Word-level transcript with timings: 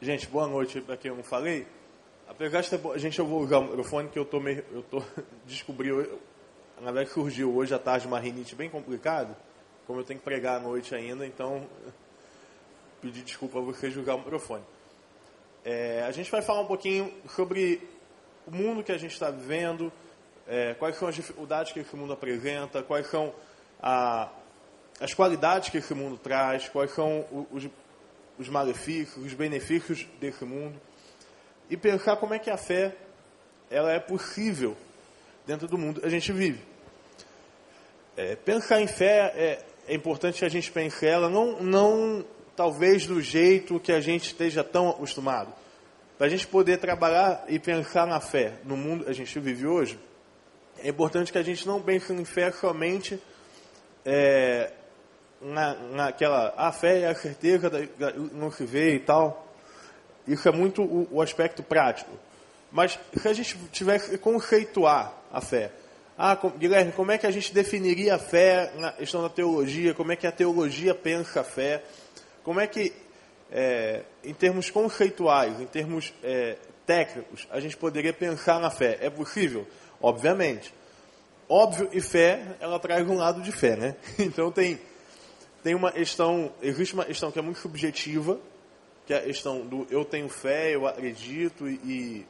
Gente, 0.00 0.26
boa 0.26 0.46
noite 0.46 0.78
para 0.82 0.94
quem 0.94 1.10
eu 1.10 1.16
não 1.16 1.24
falei. 1.24 1.66
Apesar 2.28 2.60
de 2.60 2.68
ter, 2.68 2.98
gente 2.98 3.18
eu 3.18 3.24
vou 3.24 3.40
usar 3.40 3.60
o 3.60 3.62
microfone 3.62 4.10
que 4.10 4.18
eu 4.18 4.26
tô 4.26 4.38
meio, 4.38 4.62
eu 4.70 4.82
tô 4.82 5.02
descobri, 5.46 5.90
na 6.78 6.92
verdade 6.92 7.08
surgiu 7.08 7.56
hoje 7.56 7.74
à 7.74 7.78
tarde 7.78 8.06
uma 8.06 8.18
rinite 8.20 8.54
bem 8.54 8.68
complicada, 8.68 9.34
como 9.86 10.00
eu 10.00 10.04
tenho 10.04 10.18
que 10.18 10.24
pregar 10.24 10.56
à 10.56 10.60
noite 10.60 10.94
ainda, 10.94 11.26
então 11.26 11.66
pedir 13.00 13.22
desculpa 13.22 13.58
a 13.58 13.62
vocês 13.62 13.96
usar 13.96 14.16
o 14.16 14.18
microfone. 14.18 14.62
É, 15.64 16.02
a 16.06 16.10
gente 16.10 16.30
vai 16.30 16.42
falar 16.42 16.60
um 16.60 16.66
pouquinho 16.66 17.10
sobre 17.30 17.80
o 18.46 18.50
mundo 18.50 18.84
que 18.84 18.92
a 18.92 18.98
gente 18.98 19.12
está 19.12 19.30
vivendo, 19.30 19.90
é, 20.46 20.74
quais 20.74 20.96
são 20.96 21.08
as 21.08 21.14
dificuldades 21.14 21.72
que 21.72 21.80
esse 21.80 21.96
mundo 21.96 22.12
apresenta, 22.12 22.82
quais 22.82 23.06
são 23.06 23.32
a, 23.82 24.28
as 25.00 25.14
qualidades 25.14 25.70
que 25.70 25.78
esse 25.78 25.94
mundo 25.94 26.18
traz, 26.18 26.68
quais 26.68 26.90
são 26.90 27.24
os, 27.50 27.66
os 28.38 28.48
malefícios, 28.48 29.24
os 29.24 29.34
benefícios 29.34 30.06
desse 30.20 30.44
mundo, 30.44 30.80
e 31.68 31.76
pensar 31.76 32.16
como 32.16 32.34
é 32.34 32.38
que 32.38 32.50
a 32.50 32.56
fé 32.56 32.94
ela 33.70 33.92
é 33.92 33.98
possível 33.98 34.76
dentro 35.46 35.66
do 35.66 35.78
mundo 35.78 36.00
que 36.00 36.06
a 36.06 36.10
gente 36.10 36.32
vive. 36.32 36.60
É, 38.16 38.36
pensar 38.36 38.80
em 38.80 38.86
fé 38.86 39.32
é, 39.34 39.64
é 39.88 39.94
importante 39.94 40.38
que 40.38 40.44
a 40.44 40.48
gente 40.48 40.70
pense 40.70 41.06
ela 41.06 41.28
não, 41.28 41.62
não 41.62 42.24
talvez 42.56 43.06
do 43.06 43.20
jeito 43.20 43.78
que 43.78 43.92
a 43.92 44.00
gente 44.00 44.26
esteja 44.26 44.64
tão 44.64 44.88
acostumado. 44.88 45.52
Para 46.16 46.26
a 46.26 46.30
gente 46.30 46.46
poder 46.46 46.78
trabalhar 46.78 47.44
e 47.46 47.58
pensar 47.58 48.06
na 48.06 48.20
fé 48.20 48.54
no 48.64 48.76
mundo 48.76 49.04
que 49.04 49.10
a 49.10 49.14
gente 49.14 49.38
vive 49.38 49.66
hoje, 49.66 49.98
é 50.78 50.88
importante 50.88 51.30
que 51.30 51.38
a 51.38 51.42
gente 51.42 51.66
não 51.66 51.82
pense 51.82 52.12
em 52.12 52.24
fé 52.24 52.50
somente 52.52 53.20
é, 54.04 54.72
na, 55.46 55.74
naquela. 55.74 56.52
A 56.56 56.72
fé 56.72 57.02
é 57.02 57.06
a 57.08 57.14
certeza, 57.14 57.70
da, 57.70 58.12
não 58.32 58.50
se 58.50 58.64
vê 58.64 58.94
e 58.94 59.00
tal. 59.00 59.46
Isso 60.26 60.48
é 60.48 60.52
muito 60.52 60.82
o, 60.82 61.08
o 61.12 61.22
aspecto 61.22 61.62
prático. 61.62 62.10
Mas 62.72 62.98
se 63.16 63.28
a 63.28 63.32
gente 63.32 63.56
tivesse 63.70 64.10
que 64.10 64.18
conceituar 64.18 65.12
a 65.32 65.40
fé, 65.40 65.70
ah, 66.18 66.34
Guilherme, 66.58 66.92
como 66.92 67.12
é 67.12 67.18
que 67.18 67.26
a 67.26 67.30
gente 67.30 67.52
definiria 67.52 68.14
a 68.14 68.18
fé 68.18 68.72
na 68.76 68.90
questão 68.92 69.22
da 69.22 69.28
teologia? 69.28 69.94
Como 69.94 70.12
é 70.12 70.16
que 70.16 70.26
a 70.26 70.32
teologia 70.32 70.94
pensa 70.94 71.40
a 71.40 71.44
fé? 71.44 71.82
Como 72.42 72.58
é 72.58 72.66
que, 72.66 72.92
é, 73.52 74.02
em 74.24 74.32
termos 74.32 74.70
conceituais, 74.70 75.60
em 75.60 75.66
termos 75.66 76.12
é, 76.22 76.56
técnicos, 76.86 77.46
a 77.50 77.60
gente 77.60 77.76
poderia 77.76 78.12
pensar 78.12 78.58
na 78.58 78.70
fé? 78.70 78.98
É 79.00 79.10
possível? 79.10 79.66
Obviamente. 80.00 80.72
Óbvio 81.48 81.88
e 81.92 82.00
fé, 82.00 82.42
ela 82.60 82.78
traz 82.78 83.06
um 83.08 83.16
lado 83.16 83.40
de 83.42 83.52
fé, 83.52 83.76
né? 83.76 83.94
Então 84.18 84.50
tem, 84.50 84.80
tem 85.66 85.74
uma 85.74 85.90
questão, 85.90 86.52
existe 86.62 86.94
uma 86.94 87.04
questão 87.04 87.32
que 87.32 87.40
é 87.40 87.42
muito 87.42 87.58
subjetiva, 87.58 88.38
que 89.04 89.12
é 89.12 89.16
a 89.16 89.22
questão 89.22 89.66
do 89.66 89.84
eu 89.90 90.04
tenho 90.04 90.28
fé, 90.28 90.72
eu 90.72 90.86
acredito, 90.86 91.68
e, 91.68 91.74
e 91.84 92.26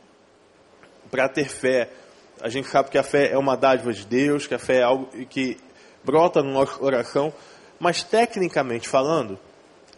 para 1.11 1.29
ter 1.29 1.47
fé, 1.47 1.91
a 2.41 2.49
gente 2.49 2.67
sabe 2.67 2.89
que 2.89 2.97
a 2.97 3.03
fé 3.03 3.31
é 3.31 3.37
uma 3.37 3.55
dádiva 3.55 3.93
de 3.93 4.07
Deus, 4.07 4.47
que 4.47 4.55
a 4.55 4.59
fé 4.59 4.79
é 4.79 4.83
algo 4.85 5.11
que 5.27 5.59
brota 6.03 6.43
no 6.43 6.51
nosso 6.51 6.79
coração, 6.79 7.31
mas 7.79 8.03
tecnicamente 8.03 8.89
falando, 8.89 9.39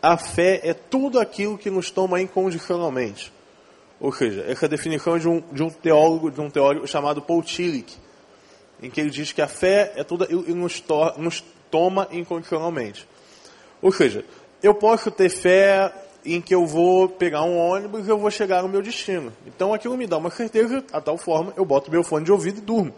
a 0.03 0.17
fé 0.19 0.61
é 0.65 0.75
tudo 0.75 1.21
aquilo 1.21 1.57
que 1.57 1.71
nos 1.71 1.93
toma 1.93 2.21
incondicionalmente. 2.21 3.33
Ou 4.01 4.13
seja, 4.13 4.45
essa 4.49 4.67
definição 4.67 5.15
é 5.15 5.21
de 5.21 5.29
um, 5.29 5.41
de 5.53 5.63
um 5.63 5.71
teólogo, 5.71 6.29
de 6.29 6.41
um 6.41 6.51
teórico 6.51 6.89
chamado 6.89 7.23
Paul 7.23 7.45
Tillich, 7.45 7.97
em 8.83 8.91
que 8.91 9.01
ele 9.01 9.11
diz 9.11 9.31
que 9.31 9.41
a 9.41 9.47
fé 9.47 9.93
é 9.95 10.03
tudo 10.03 10.27
e 10.29 10.53
nos, 10.53 10.81
to, 10.81 11.15
nos 11.19 11.45
toma 11.71 12.09
incondicionalmente. 12.11 13.07
Ou 13.81 13.93
seja, 13.93 14.25
eu 14.63 14.75
posso 14.75 15.11
ter 15.11 15.29
fé 15.29 15.93
em 16.25 16.41
que 16.41 16.55
eu 16.55 16.67
vou 16.67 17.09
pegar 17.09 17.43
um 17.43 17.57
ônibus 17.57 18.07
e 18.07 18.11
eu 18.11 18.19
vou 18.19 18.31
chegar 18.31 18.63
no 18.63 18.69
meu 18.69 18.83
destino. 18.83 19.33
Então 19.47 19.73
aquilo 19.73 19.97
me 19.97 20.07
dá 20.07 20.19
uma 20.19 20.31
certeza, 20.31 20.85
a 20.93 21.01
tal 21.01 21.17
forma 21.17 21.53
eu 21.57 21.65
boto 21.65 21.91
meu 21.91 22.03
fone 22.03 22.25
de 22.25 22.33
ouvido 22.33 22.59
e 22.59 22.61
durmo. 22.61 22.95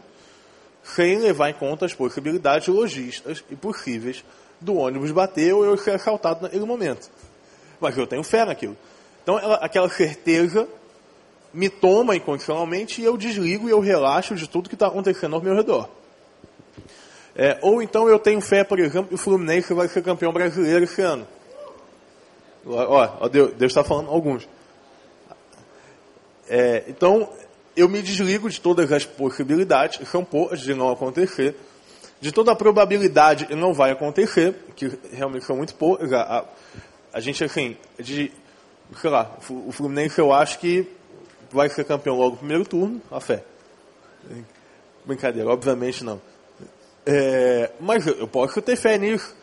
Sem 0.82 1.18
levar 1.18 1.50
em 1.50 1.54
conta 1.54 1.84
as 1.84 1.94
possibilidades 1.94 2.66
logísticas 2.68 3.44
e 3.50 3.56
possíveis 3.56 4.24
do 4.60 4.76
ônibus 4.76 5.10
bater 5.10 5.54
ou 5.54 5.64
eu 5.64 5.76
ser 5.76 5.92
assaltado 5.92 6.42
naquele 6.42 6.64
momento. 6.64 7.10
Mas 7.78 7.96
eu 7.96 8.06
tenho 8.06 8.22
fé 8.22 8.44
naquilo. 8.44 8.76
Então 9.22 9.38
ela, 9.38 9.56
aquela 9.56 9.88
certeza 9.88 10.66
me 11.52 11.68
toma 11.68 12.16
incondicionalmente 12.16 13.02
e 13.02 13.04
eu 13.04 13.16
desligo 13.16 13.68
e 13.68 13.72
eu 13.72 13.80
relaxo 13.80 14.34
de 14.34 14.48
tudo 14.48 14.68
que 14.68 14.74
está 14.74 14.86
acontecendo 14.86 15.36
ao 15.36 15.42
meu 15.42 15.54
redor. 15.54 15.88
É, 17.42 17.56
ou 17.62 17.80
então 17.80 18.06
eu 18.06 18.18
tenho 18.18 18.38
fé, 18.42 18.62
por 18.62 18.78
exemplo, 18.78 19.08
que 19.08 19.14
o 19.14 19.18
Fluminense 19.18 19.72
vai 19.72 19.88
ser 19.88 20.02
campeão 20.02 20.30
brasileiro 20.30 20.84
esse 20.84 21.00
ano. 21.00 21.26
Ó, 22.66 23.16
ó 23.18 23.28
Deus 23.28 23.54
está 23.62 23.82
falando 23.82 24.10
alguns. 24.10 24.46
É, 26.46 26.84
então, 26.86 27.32
eu 27.74 27.88
me 27.88 28.02
desligo 28.02 28.50
de 28.50 28.60
todas 28.60 28.92
as 28.92 29.06
possibilidades, 29.06 30.06
são 30.06 30.22
poucas 30.22 30.60
de 30.60 30.74
não 30.74 30.90
acontecer, 30.90 31.56
de 32.20 32.30
toda 32.30 32.52
a 32.52 32.54
probabilidade 32.54 33.46
que 33.46 33.54
não 33.54 33.72
vai 33.72 33.90
acontecer, 33.90 34.54
que 34.76 34.92
realmente 35.10 35.46
são 35.46 35.56
muito 35.56 35.74
poucas. 35.74 36.12
A, 36.12 36.20
a, 36.20 36.44
a 37.10 37.20
gente, 37.20 37.42
assim, 37.42 37.74
de, 37.98 38.30
sei 39.00 39.08
lá, 39.08 39.34
o 39.48 39.72
Fluminense 39.72 40.18
eu 40.18 40.30
acho 40.30 40.58
que 40.58 40.86
vai 41.50 41.70
ser 41.70 41.84
campeão 41.84 42.18
logo 42.18 42.32
no 42.32 42.36
primeiro 42.36 42.66
turno, 42.66 43.00
a 43.10 43.18
fé. 43.18 43.42
Brincadeira, 45.06 45.48
obviamente 45.48 46.04
não. 46.04 46.20
É, 47.06 47.70
mas 47.80 48.06
eu 48.06 48.28
posso 48.28 48.60
ter 48.60 48.76
fé 48.76 48.98
nisso. 48.98 49.34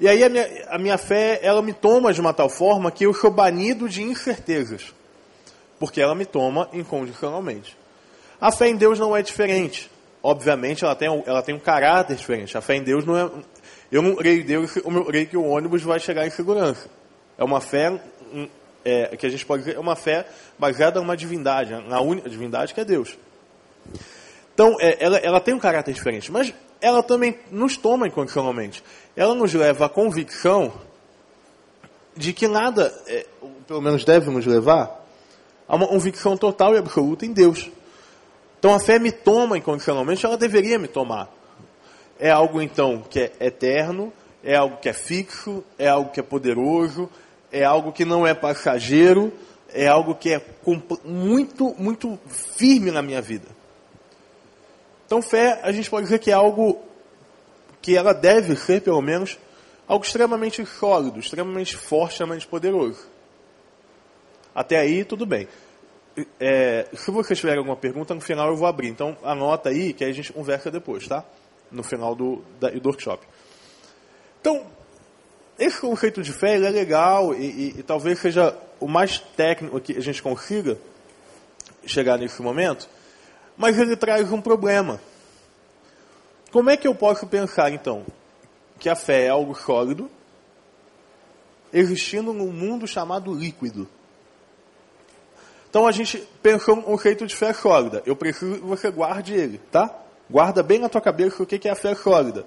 E 0.00 0.08
aí 0.08 0.24
a 0.24 0.28
minha, 0.28 0.66
a 0.68 0.78
minha 0.78 0.98
fé, 0.98 1.38
ela 1.42 1.62
me 1.62 1.72
toma 1.72 2.12
de 2.12 2.20
uma 2.20 2.32
tal 2.32 2.48
forma 2.48 2.90
que 2.90 3.04
eu 3.04 3.14
sou 3.14 3.30
banido 3.30 3.88
de 3.88 4.02
incertezas. 4.02 4.94
Porque 5.78 6.00
ela 6.00 6.14
me 6.14 6.24
toma 6.24 6.68
incondicionalmente. 6.72 7.76
A 8.40 8.50
fé 8.50 8.68
em 8.68 8.76
Deus 8.76 8.98
não 8.98 9.16
é 9.16 9.22
diferente. 9.22 9.90
Obviamente 10.22 10.84
ela 10.84 10.94
tem, 10.94 11.08
ela 11.26 11.42
tem 11.42 11.54
um 11.54 11.60
caráter 11.60 12.16
diferente. 12.16 12.56
A 12.56 12.60
fé 12.60 12.76
em 12.76 12.82
Deus 12.82 13.04
não 13.04 13.16
é. 13.16 13.30
Eu 13.90 14.00
não 14.00 14.16
creio 14.16 14.40
em 14.40 14.44
Deus, 14.44 14.76
eu 14.76 15.04
creio 15.04 15.26
que 15.26 15.36
o 15.36 15.44
ônibus 15.44 15.82
vai 15.82 16.00
chegar 16.00 16.26
em 16.26 16.30
segurança. 16.30 16.88
É 17.36 17.44
uma 17.44 17.60
fé 17.60 18.00
é, 18.84 19.16
que 19.16 19.26
a 19.26 19.28
gente 19.28 19.44
pode 19.44 19.64
dizer, 19.64 19.76
é 19.76 19.80
uma 19.80 19.96
fé 19.96 20.26
baseada 20.58 21.00
numa 21.00 21.16
divindade, 21.16 21.74
na 21.88 22.00
única 22.00 22.28
divindade 22.28 22.72
que 22.72 22.80
é 22.80 22.84
Deus. 22.84 23.18
Então, 24.54 24.76
é, 24.80 24.96
ela, 24.98 25.18
ela 25.18 25.40
tem 25.40 25.54
um 25.54 25.58
caráter 25.58 25.92
diferente, 25.92 26.30
mas 26.30 26.54
ela 26.82 27.02
também 27.02 27.38
nos 27.50 27.76
toma 27.76 28.08
incondicionalmente. 28.08 28.82
Ela 29.16 29.34
nos 29.34 29.54
leva 29.54 29.86
à 29.86 29.88
convicção 29.88 30.72
de 32.16 32.32
que 32.32 32.48
nada, 32.48 32.92
é, 33.06 33.24
pelo 33.66 33.80
menos 33.80 34.04
deve 34.04 34.28
nos 34.30 34.44
levar, 34.44 35.06
a 35.68 35.76
uma 35.76 35.86
convicção 35.86 36.36
total 36.36 36.74
e 36.74 36.78
absoluta 36.78 37.24
em 37.24 37.32
Deus. 37.32 37.70
Então 38.58 38.74
a 38.74 38.80
fé 38.80 38.98
me 38.98 39.12
toma 39.12 39.56
incondicionalmente, 39.56 40.26
ela 40.26 40.36
deveria 40.36 40.78
me 40.78 40.88
tomar. 40.88 41.30
É 42.18 42.30
algo 42.30 42.60
então 42.60 43.02
que 43.08 43.20
é 43.20 43.32
eterno, 43.40 44.12
é 44.42 44.56
algo 44.56 44.76
que 44.78 44.88
é 44.88 44.92
fixo, 44.92 45.64
é 45.78 45.88
algo 45.88 46.10
que 46.10 46.18
é 46.20 46.22
poderoso, 46.22 47.08
é 47.50 47.64
algo 47.64 47.92
que 47.92 48.04
não 48.04 48.26
é 48.26 48.34
passageiro, 48.34 49.32
é 49.72 49.86
algo 49.86 50.16
que 50.16 50.32
é 50.32 50.42
muito, 51.04 51.74
muito 51.78 52.18
firme 52.26 52.90
na 52.90 53.02
minha 53.02 53.22
vida. 53.22 53.61
Então, 55.12 55.20
fé, 55.20 55.60
a 55.62 55.70
gente 55.72 55.90
pode 55.90 56.04
dizer 56.06 56.18
que 56.20 56.30
é 56.30 56.32
algo 56.32 56.80
que 57.82 57.94
ela 57.94 58.14
deve 58.14 58.56
ser, 58.56 58.80
pelo 58.80 59.02
menos, 59.02 59.38
algo 59.86 60.02
extremamente 60.02 60.64
sólido, 60.64 61.18
extremamente 61.18 61.76
forte, 61.76 62.12
extremamente 62.12 62.46
poderoso. 62.46 63.06
Até 64.54 64.78
aí, 64.78 65.04
tudo 65.04 65.26
bem. 65.26 65.46
É, 66.40 66.88
se 66.94 67.10
vocês 67.10 67.38
tiverem 67.38 67.58
alguma 67.58 67.76
pergunta, 67.76 68.14
no 68.14 68.22
final 68.22 68.48
eu 68.48 68.56
vou 68.56 68.66
abrir. 68.66 68.88
Então, 68.88 69.14
anota 69.22 69.68
aí, 69.68 69.92
que 69.92 70.02
aí 70.02 70.10
a 70.10 70.14
gente 70.14 70.32
conversa 70.32 70.70
depois, 70.70 71.06
tá? 71.06 71.22
No 71.70 71.82
final 71.82 72.14
do, 72.14 72.42
da, 72.58 72.70
do 72.70 72.88
workshop. 72.88 73.22
Então, 74.40 74.64
esse 75.58 75.78
conceito 75.78 76.22
de 76.22 76.32
fé 76.32 76.54
é 76.54 76.70
legal 76.70 77.34
e, 77.34 77.44
e, 77.44 77.74
e, 77.80 77.82
talvez 77.82 78.18
seja 78.18 78.56
o 78.80 78.88
mais 78.88 79.18
técnico 79.18 79.78
que 79.78 79.94
a 79.94 80.00
gente 80.00 80.22
consiga 80.22 80.78
chegar 81.84 82.16
nesse 82.16 82.40
momento, 82.40 82.88
mas 83.56 83.78
ele 83.78 83.96
traz 83.96 84.32
um 84.32 84.40
problema. 84.40 85.00
Como 86.50 86.70
é 86.70 86.76
que 86.76 86.86
eu 86.86 86.94
posso 86.94 87.26
pensar, 87.26 87.72
então, 87.72 88.04
que 88.78 88.88
a 88.88 88.96
fé 88.96 89.26
é 89.26 89.28
algo 89.28 89.54
sólido, 89.54 90.10
existindo 91.72 92.32
num 92.32 92.52
mundo 92.52 92.86
chamado 92.86 93.32
líquido? 93.32 93.88
Então 95.70 95.86
a 95.86 95.92
gente 95.92 96.18
pensou 96.42 96.76
um 96.76 96.82
conceito 96.82 97.26
de 97.26 97.34
fé 97.34 97.54
sólida. 97.54 98.02
Eu 98.04 98.14
preciso 98.14 98.56
que 98.56 98.66
você 98.66 98.90
guarde 98.90 99.32
ele, 99.32 99.58
tá? 99.70 99.90
Guarda 100.28 100.62
bem 100.62 100.78
na 100.78 100.88
tua 100.88 101.00
cabeça 101.00 101.42
o 101.42 101.46
que 101.46 101.66
é 101.66 101.70
a 101.70 101.74
fé 101.74 101.94
sólida. 101.94 102.44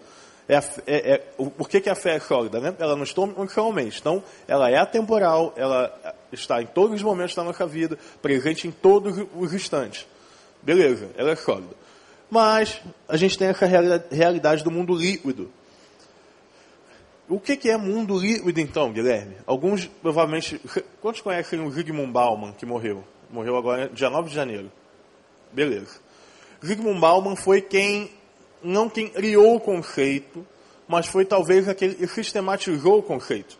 É, 0.47 0.57
é, 0.57 0.61
é, 0.85 1.23
o, 1.37 1.49
por 1.49 1.67
que, 1.67 1.81
que 1.81 1.89
a 1.89 1.95
fé 1.95 2.17
é 2.17 2.19
sólida? 2.19 2.59
Né? 2.59 2.75
Ela 2.77 2.95
não 2.95 3.03
está 3.03 3.23
inicialmente. 3.23 3.99
Então, 3.99 4.23
ela 4.47 4.69
é 4.69 4.77
atemporal, 4.77 5.53
ela 5.55 5.91
está 6.31 6.61
em 6.61 6.67
todos 6.67 6.95
os 6.95 7.01
momentos 7.01 7.33
da 7.33 7.43
nossa 7.43 7.65
vida, 7.65 7.97
presente 8.21 8.67
em 8.67 8.71
todos 8.71 9.25
os 9.35 9.53
instantes. 9.53 10.05
Beleza, 10.65 11.11
ela 11.15 11.31
é 11.31 11.35
sólida. 11.35 11.75
Mas 12.29 12.81
a 13.07 13.15
gente 13.15 13.37
tem 13.37 13.49
essa 13.49 13.67
realidade 14.11 14.63
do 14.63 14.71
mundo 14.71 14.95
líquido. 14.95 15.51
O 17.29 17.39
que, 17.39 17.55
que 17.55 17.69
é 17.69 17.77
mundo 17.77 18.17
líquido, 18.17 18.59
então, 18.59 18.91
Guilherme? 18.91 19.35
Alguns, 19.45 19.85
provavelmente. 19.85 20.59
Quantos 21.01 21.21
conhecem 21.21 21.59
o 21.59 21.71
Zygmunt 21.71 22.11
Bauman, 22.11 22.51
que 22.53 22.65
morreu? 22.65 23.03
Morreu 23.29 23.55
agora, 23.55 23.89
dia 23.89 24.09
9 24.09 24.29
de 24.29 24.35
janeiro. 24.35 24.71
Beleza. 25.51 25.99
Zygmunt 26.65 26.99
Bauman 26.99 27.35
foi 27.35 27.61
quem, 27.61 28.11
não 28.61 28.89
quem 28.89 29.07
criou 29.09 29.55
o 29.55 29.59
conceito, 29.59 30.45
mas 30.87 31.07
foi 31.07 31.25
talvez 31.25 31.69
aquele 31.69 31.95
que 31.95 32.07
sistematizou 32.07 32.99
o 32.99 33.03
conceito. 33.03 33.57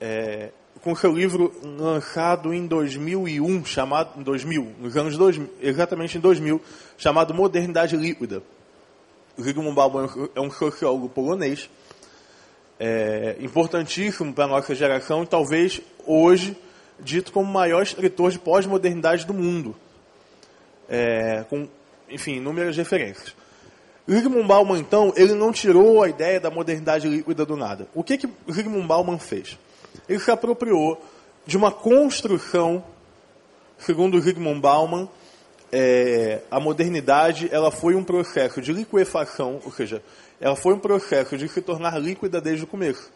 É, 0.00 0.50
com 0.82 0.96
seu 0.96 1.12
livro 1.12 1.52
lançado 1.62 2.52
em 2.52 2.66
2001, 2.66 3.64
chamado 3.64 4.20
em 4.20 4.22
2000, 4.22 4.72
nos 4.80 4.96
anos 4.96 5.16
2000, 5.16 5.48
exatamente 5.60 6.18
em 6.18 6.20
2000, 6.20 6.60
chamado 6.98 7.32
Modernidade 7.32 7.96
Líquida. 7.96 8.42
Zygmunt 9.40 9.74
Bauman 9.74 10.08
é 10.34 10.40
um 10.40 10.50
sociólogo 10.50 11.08
polonês, 11.08 11.70
é, 12.80 13.36
importantíssimo 13.40 14.34
para 14.34 14.44
a 14.44 14.48
nossa 14.48 14.74
geração 14.74 15.22
e 15.22 15.26
talvez 15.26 15.80
hoje 16.04 16.56
dito 16.98 17.32
como 17.32 17.48
o 17.48 17.52
maior 17.52 17.82
escritor 17.82 18.32
de 18.32 18.38
pós-modernidade 18.38 19.24
do 19.24 19.32
mundo, 19.32 19.76
é, 20.88 21.44
com, 21.48 21.68
enfim, 22.10 22.36
inúmeras 22.36 22.76
referências. 22.76 23.34
Zygmunt 24.10 24.48
Bauman, 24.48 24.80
então, 24.80 25.12
ele 25.16 25.32
não 25.32 25.52
tirou 25.52 26.02
a 26.02 26.08
ideia 26.08 26.40
da 26.40 26.50
modernidade 26.50 27.08
líquida 27.08 27.46
do 27.46 27.56
nada. 27.56 27.86
O 27.94 28.02
que 28.02 28.18
que 28.18 28.28
Zygmunt 28.50 28.86
Bauman 28.86 29.18
fez? 29.18 29.56
Ele 30.08 30.18
se 30.18 30.30
apropriou 30.30 31.00
de 31.46 31.56
uma 31.56 31.70
construção, 31.70 32.84
segundo 33.78 34.20
Zygmunt 34.20 34.60
Bauman, 34.60 35.08
é, 35.72 36.42
a 36.50 36.60
modernidade 36.60 37.48
ela 37.50 37.70
foi 37.70 37.94
um 37.94 38.04
processo 38.04 38.60
de 38.60 38.70
liquefação, 38.72 39.58
ou 39.64 39.72
seja, 39.72 40.02
ela 40.38 40.54
foi 40.54 40.74
um 40.74 40.78
processo 40.78 41.38
de 41.38 41.48
se 41.48 41.62
tornar 41.62 41.98
líquida 41.98 42.38
desde 42.40 42.64
o 42.64 42.66
começo. 42.66 43.10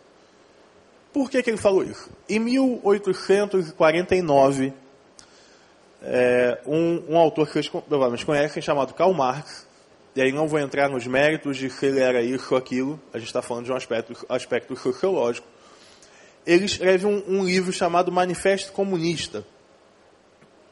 Por 1.13 1.31
que, 1.31 1.43
que 1.43 1.51
ele 1.51 1.57
falou 1.57 1.83
isso? 1.85 2.09
Em 2.29 2.39
1849, 2.39 4.73
é, 6.03 6.61
um, 6.67 7.05
um, 7.11 7.17
autor 7.19 7.47
que 7.47 7.55
vocês 7.55 7.69
provavelmente 7.69 8.25
conhecem, 8.25 8.63
chamado 8.63 8.95
Karl 8.95 9.13
Marx, 9.13 9.67
e 10.15 10.23
aí 10.23 10.31
não 10.33 10.47
vou 10.47 10.61
entrar 10.61 10.89
nos 10.89 11.05
méritos 11.07 11.57
de 11.57 11.69
se 11.69 11.87
ele 11.87 11.99
era 12.01 12.23
isso 12.23 12.55
ou 12.55 12.59
aquilo, 12.59 13.01
a 13.13 13.19
gente 13.19 13.27
está 13.29 13.43
falando 13.43 13.65
de 13.67 13.73
um 13.73 13.77
aspecto, 13.77 14.17
aspecto 14.29 14.77
sociológico, 14.77 15.49
ele 16.47 16.65
escreve 16.65 17.07
um, 17.07 17.23
um 17.27 17.45
livro 17.45 17.73
chamado 17.73 18.13
Manifesto 18.13 18.73
Comunista. 18.73 19.45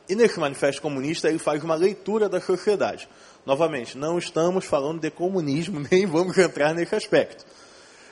E 0.09 0.15
nesse 0.15 0.38
Manifesto 0.38 0.81
Comunista 0.81 1.29
ele 1.29 1.38
faz 1.38 1.62
uma 1.65 1.75
leitura 1.75 2.29
da 2.29 2.41
sociedade. 2.41 3.09
Novamente, 3.44 3.99
não 3.99 4.19
estamos 4.19 4.65
falando 4.65 5.00
de 5.00 5.11
comunismo, 5.11 5.85
nem 5.91 6.06
vamos 6.06 6.38
entrar 6.38 6.73
nesse 6.75 6.94
aspecto. 6.94 7.44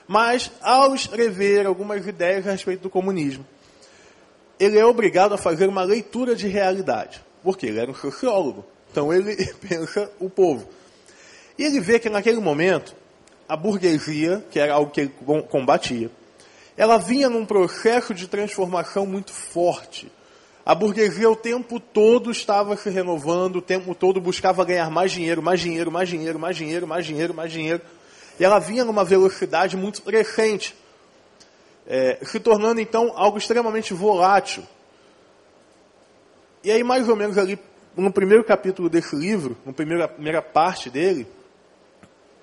Mas, 0.08 0.50
ao 0.60 0.94
escrever 0.94 1.64
algumas 1.64 2.06
ideias 2.06 2.46
a 2.46 2.50
respeito 2.50 2.82
do 2.82 2.90
comunismo, 2.90 3.46
ele 4.58 4.78
é 4.78 4.84
obrigado 4.84 5.32
a 5.32 5.38
fazer 5.38 5.68
uma 5.68 5.82
leitura 5.82 6.34
de 6.34 6.48
realidade. 6.48 7.22
Porque 7.42 7.66
ele 7.66 7.78
era 7.78 7.90
um 7.90 7.94
sociólogo. 7.94 8.64
Então 8.90 9.12
ele 9.12 9.36
pensa 9.68 10.10
o 10.18 10.28
povo. 10.28 10.68
E 11.58 11.64
ele 11.64 11.80
vê 11.80 11.98
que 11.98 12.10
naquele 12.10 12.40
momento, 12.40 12.94
a 13.48 13.56
burguesia, 13.56 14.44
que 14.50 14.58
era 14.58 14.74
algo 14.74 14.90
que 14.90 15.02
ele 15.02 15.14
combatia, 15.48 16.10
ela 16.76 16.98
vinha 16.98 17.28
num 17.28 17.44
processo 17.44 18.14
de 18.14 18.26
transformação 18.26 19.06
muito 19.06 19.32
forte. 19.32 20.10
A 20.64 20.74
burguesia 20.74 21.28
o 21.28 21.36
tempo 21.36 21.80
todo 21.80 22.30
estava 22.30 22.76
se 22.76 22.88
renovando, 22.88 23.56
o 23.56 23.62
tempo 23.62 23.94
todo 23.94 24.20
buscava 24.20 24.64
ganhar 24.64 24.90
mais 24.90 25.10
dinheiro, 25.10 25.42
mais 25.42 25.60
dinheiro, 25.60 25.90
mais 25.90 26.08
dinheiro, 26.08 26.38
mais 26.38 26.56
dinheiro, 26.56 26.86
mais 26.86 27.04
dinheiro, 27.06 27.34
mais 27.34 27.52
dinheiro. 27.52 27.82
E 28.38 28.44
ela 28.44 28.58
vinha 28.58 28.84
numa 28.84 29.04
velocidade 29.04 29.76
muito 29.76 30.02
crescente, 30.02 30.74
é, 31.86 32.18
se 32.22 32.38
tornando 32.38 32.80
então 32.80 33.12
algo 33.16 33.38
extremamente 33.38 33.92
volátil. 33.92 34.62
E 36.62 36.70
aí, 36.70 36.84
mais 36.84 37.08
ou 37.08 37.16
menos 37.16 37.36
ali, 37.36 37.58
no 37.96 38.12
primeiro 38.12 38.44
capítulo 38.44 38.88
desse 38.88 39.16
livro, 39.16 39.56
na 39.66 39.72
primeira, 39.72 40.06
primeira 40.06 40.40
parte 40.40 40.88
dele, 40.88 41.26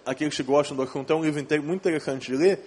aqueles 0.06 0.36
que 0.36 0.44
gostam 0.44 0.76
do 0.76 0.84
assunto, 0.84 1.12
é 1.14 1.16
um 1.16 1.24
livro 1.24 1.40
inteiro, 1.40 1.64
muito 1.64 1.80
interessante 1.80 2.32
de 2.32 2.38
ler, 2.38 2.60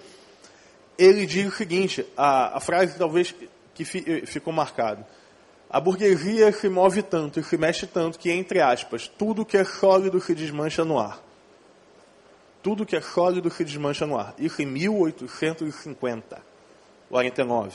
ele 0.97 1.25
diz 1.25 1.47
o 1.47 1.55
seguinte, 1.55 2.05
a, 2.15 2.57
a 2.57 2.59
frase 2.59 2.97
talvez 2.97 3.33
que 3.73 3.85
fi, 3.85 4.03
eh, 4.05 4.25
ficou 4.25 4.53
marcada. 4.53 5.05
A 5.69 5.79
burguesia 5.79 6.51
se 6.51 6.69
move 6.69 7.01
tanto 7.01 7.39
e 7.39 7.43
se 7.43 7.57
mexe 7.57 7.87
tanto 7.87 8.19
que, 8.19 8.29
entre 8.31 8.61
aspas, 8.61 9.07
tudo 9.07 9.45
que 9.45 9.57
é 9.57 9.63
sólido 9.63 10.21
se 10.21 10.35
desmancha 10.35 10.85
no 10.85 10.99
ar. 10.99 11.19
Tudo 12.61 12.85
que 12.85 12.95
é 12.95 13.01
sólido 13.01 13.49
se 13.49 13.63
desmancha 13.63 14.05
no 14.05 14.17
ar. 14.17 14.35
Isso 14.37 14.61
em 14.61 14.67
1850, 14.67 16.41
49. 17.09 17.71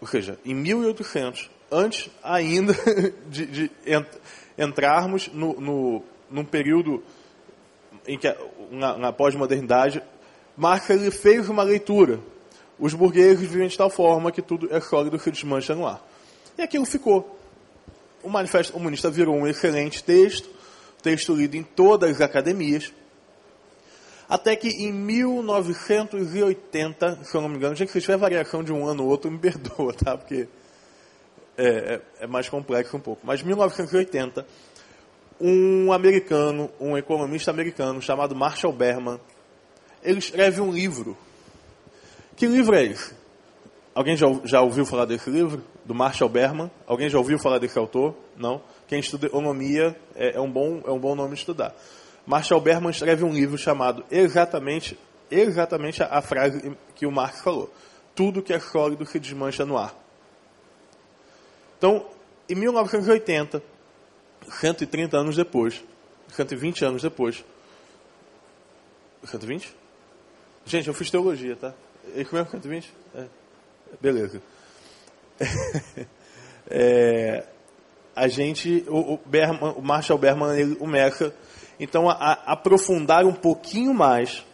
Ou 0.00 0.06
seja, 0.06 0.38
em 0.44 0.54
1800, 0.54 1.50
antes 1.70 2.08
ainda 2.22 2.72
de, 3.28 3.46
de 3.46 3.70
ent, 3.84 4.06
entrarmos 4.56 5.28
no, 5.32 5.60
no, 5.60 6.04
num 6.30 6.44
período 6.44 7.02
em 8.06 8.16
que, 8.16 8.34
na, 8.70 8.96
na 8.96 9.12
pós-modernidade, 9.12 10.02
Marx 10.60 10.88
ele 10.90 11.10
fez 11.10 11.48
uma 11.48 11.62
leitura. 11.62 12.20
Os 12.78 12.92
burgueses 12.92 13.48
vivem 13.48 13.66
de 13.66 13.78
tal 13.78 13.88
forma 13.88 14.30
que 14.30 14.42
tudo 14.42 14.68
é 14.70 14.78
sólido 14.78 15.18
que 15.18 15.30
desmancha 15.30 15.74
no 15.74 15.86
ar. 15.86 16.06
E 16.58 16.62
aquilo 16.62 16.84
ficou. 16.84 17.40
O 18.22 18.28
Manifesto 18.28 18.74
Comunista 18.74 19.08
virou 19.08 19.34
um 19.34 19.46
excelente 19.46 20.04
texto, 20.04 20.50
texto 21.02 21.34
lido 21.34 21.56
em 21.56 21.62
todas 21.62 22.10
as 22.10 22.20
academias. 22.20 22.92
Até 24.28 24.54
que 24.54 24.68
em 24.68 24.92
1980, 24.92 27.20
se 27.24 27.34
eu 27.34 27.40
não 27.40 27.48
me 27.48 27.56
engano, 27.56 27.74
gente, 27.74 27.90
se 27.90 27.98
tiver 27.98 28.18
variação 28.18 28.62
de 28.62 28.70
um 28.70 28.86
ano 28.86 29.04
ou 29.04 29.08
outro, 29.08 29.30
me 29.30 29.38
perdoa, 29.40 29.94
tá? 29.94 30.18
Porque 30.18 30.46
é, 31.56 31.66
é, 31.66 32.02
é 32.20 32.26
mais 32.26 32.50
complexo 32.50 32.98
um 32.98 33.00
pouco. 33.00 33.22
Mas 33.24 33.40
em 33.40 33.46
1980, 33.46 34.46
um 35.40 35.90
americano, 35.90 36.70
um 36.78 36.98
economista 36.98 37.50
americano 37.50 38.02
chamado 38.02 38.36
Marshall 38.36 38.74
Berman, 38.74 39.18
ele 40.02 40.18
escreve 40.18 40.60
um 40.60 40.72
livro. 40.72 41.16
Que 42.36 42.46
livro 42.46 42.74
é 42.74 42.84
esse? 42.84 43.14
Alguém 43.94 44.16
já, 44.16 44.26
já 44.44 44.60
ouviu 44.60 44.86
falar 44.86 45.04
desse 45.04 45.28
livro? 45.28 45.62
Do 45.84 45.94
Marshall 45.94 46.30
Berman? 46.30 46.70
Alguém 46.86 47.08
já 47.08 47.18
ouviu 47.18 47.38
falar 47.38 47.58
desse 47.58 47.78
autor? 47.78 48.14
Não? 48.36 48.62
Quem 48.86 49.00
estuda 49.00 49.26
economia 49.26 49.96
é, 50.14 50.36
é, 50.36 50.40
um, 50.40 50.50
bom, 50.50 50.82
é 50.86 50.90
um 50.90 50.98
bom 50.98 51.14
nome 51.14 51.34
estudar. 51.34 51.74
Marshall 52.26 52.60
Berman 52.60 52.90
escreve 52.90 53.24
um 53.24 53.32
livro 53.32 53.58
chamado 53.58 54.04
exatamente, 54.10 54.98
exatamente 55.30 56.02
a, 56.02 56.06
a 56.06 56.22
frase 56.22 56.76
que 56.94 57.06
o 57.06 57.12
Marx 57.12 57.40
falou. 57.40 57.72
Tudo 58.14 58.42
que 58.42 58.52
é 58.52 58.60
sólido 58.60 59.04
se 59.04 59.18
desmancha 59.18 59.64
no 59.64 59.76
ar. 59.76 59.94
Então, 61.76 62.06
em 62.48 62.54
1980, 62.54 63.62
130 64.48 65.16
anos 65.16 65.36
depois, 65.36 65.82
120 66.28 66.84
anos 66.84 67.02
depois, 67.02 67.44
120? 69.24 69.79
Gente, 70.70 70.86
eu 70.86 70.94
fiz 70.94 71.10
teologia, 71.10 71.56
tá? 71.56 71.74
E 72.14 72.24
como 72.24 72.40
é 72.40 72.44
120? 72.44 72.94
É. 73.16 73.24
Beleza. 74.00 74.40
é, 76.70 77.44
a 78.14 78.28
gente, 78.28 78.84
o, 78.86 79.14
o, 79.14 79.20
Berman, 79.26 79.74
o 79.76 79.82
Marshall 79.82 80.16
Berman, 80.16 80.56
ele, 80.56 80.76
o 80.78 80.86
Meca, 80.86 81.34
então 81.80 82.08
a, 82.08 82.12
a, 82.12 82.52
aprofundar 82.52 83.24
um 83.24 83.32
pouquinho 83.32 83.92
mais 83.92 84.46